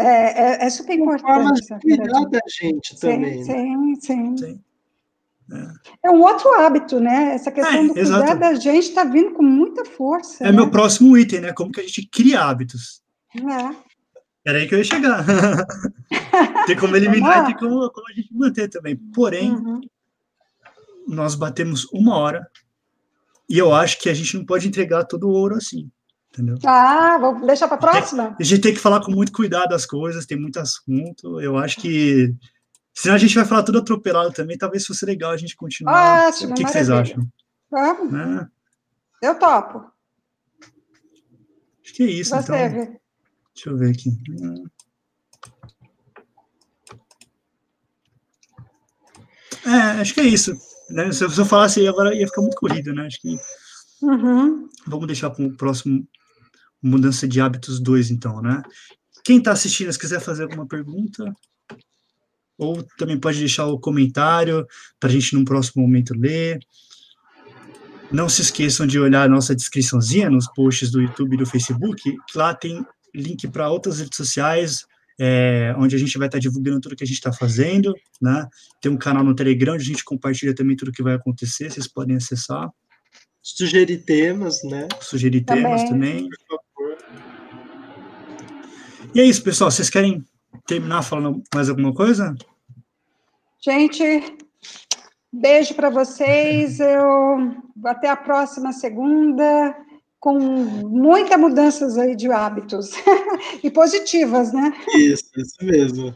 [0.00, 1.66] é, é, é super importante.
[1.66, 3.44] Forma de cuidar da gente também.
[3.44, 3.94] Sim, né?
[4.00, 4.36] sim, sim.
[4.36, 4.60] sim.
[6.02, 6.08] É.
[6.08, 6.10] é.
[6.10, 7.34] um outro hábito, né?
[7.34, 8.40] Essa questão é, do cuidar exato.
[8.40, 10.44] da gente está vindo com muita força.
[10.44, 10.52] É né?
[10.52, 11.52] meu próximo item, né?
[11.52, 13.02] Como que a gente cria hábitos.
[13.36, 13.90] É.
[14.46, 15.24] Era aí que eu ia chegar.
[16.66, 18.96] tem como eliminar e tem como, como, a gente manter também.
[18.96, 19.80] Porém, uhum.
[21.06, 22.48] nós batemos uma hora
[23.48, 25.90] e eu acho que a gente não pode entregar todo o ouro assim.
[26.32, 26.58] Entendeu?
[26.64, 28.36] Ah, vou deixar para a próxima?
[28.38, 31.40] A gente tem que falar com muito cuidado as coisas, tem muito assunto.
[31.40, 32.32] Eu acho que.
[32.94, 36.28] Senão a gente vai falar tudo atropelado também, talvez fosse legal a gente continuar.
[36.28, 37.26] Ótimo, o que, que vocês acham?
[37.70, 38.14] Vamos.
[38.14, 38.46] É.
[39.22, 39.90] Eu topo.
[41.84, 43.00] Acho que é isso, Você, então.
[43.54, 44.10] Deixa eu ver aqui.
[49.66, 50.56] É, acho que é isso.
[50.88, 51.10] Né?
[51.12, 53.06] Se eu falasse agora ia ficar muito corrido, né?
[53.06, 53.36] Acho que.
[54.02, 54.68] Uhum.
[54.86, 56.06] Vamos deixar para o próximo
[56.82, 58.62] Mudança de Hábitos 2, então, né?
[59.24, 61.24] Quem está assistindo, se quiser fazer alguma pergunta,
[62.56, 64.66] ou também pode deixar o comentário
[64.98, 66.58] para a gente, num próximo momento, ler.
[68.12, 72.02] Não se esqueçam de olhar a nossa descriçãozinha nos posts do YouTube e do Facebook,
[72.34, 74.84] lá tem link para outras redes sociais,
[75.18, 78.46] é, onde a gente vai estar tá divulgando tudo que a gente está fazendo, né?
[78.80, 81.86] Tem um canal no Telegram, onde a gente compartilha também tudo que vai acontecer, vocês
[81.86, 82.68] podem acessar.
[83.42, 84.86] Sugerir temas, né?
[85.00, 85.62] Sugerir também.
[85.62, 86.28] temas também.
[89.14, 89.70] E é isso, pessoal.
[89.70, 90.24] Vocês querem
[90.66, 92.34] terminar falando mais alguma coisa?
[93.60, 94.04] Gente,
[95.32, 96.78] beijo para vocês.
[96.80, 97.54] Eu
[97.84, 99.76] até a próxima segunda
[100.20, 102.90] com muitas mudanças aí de hábitos
[103.64, 104.72] e positivas, né?
[104.94, 106.14] Isso, isso mesmo.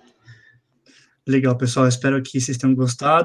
[1.26, 1.88] Legal, pessoal.
[1.88, 3.22] Espero que vocês tenham gostado.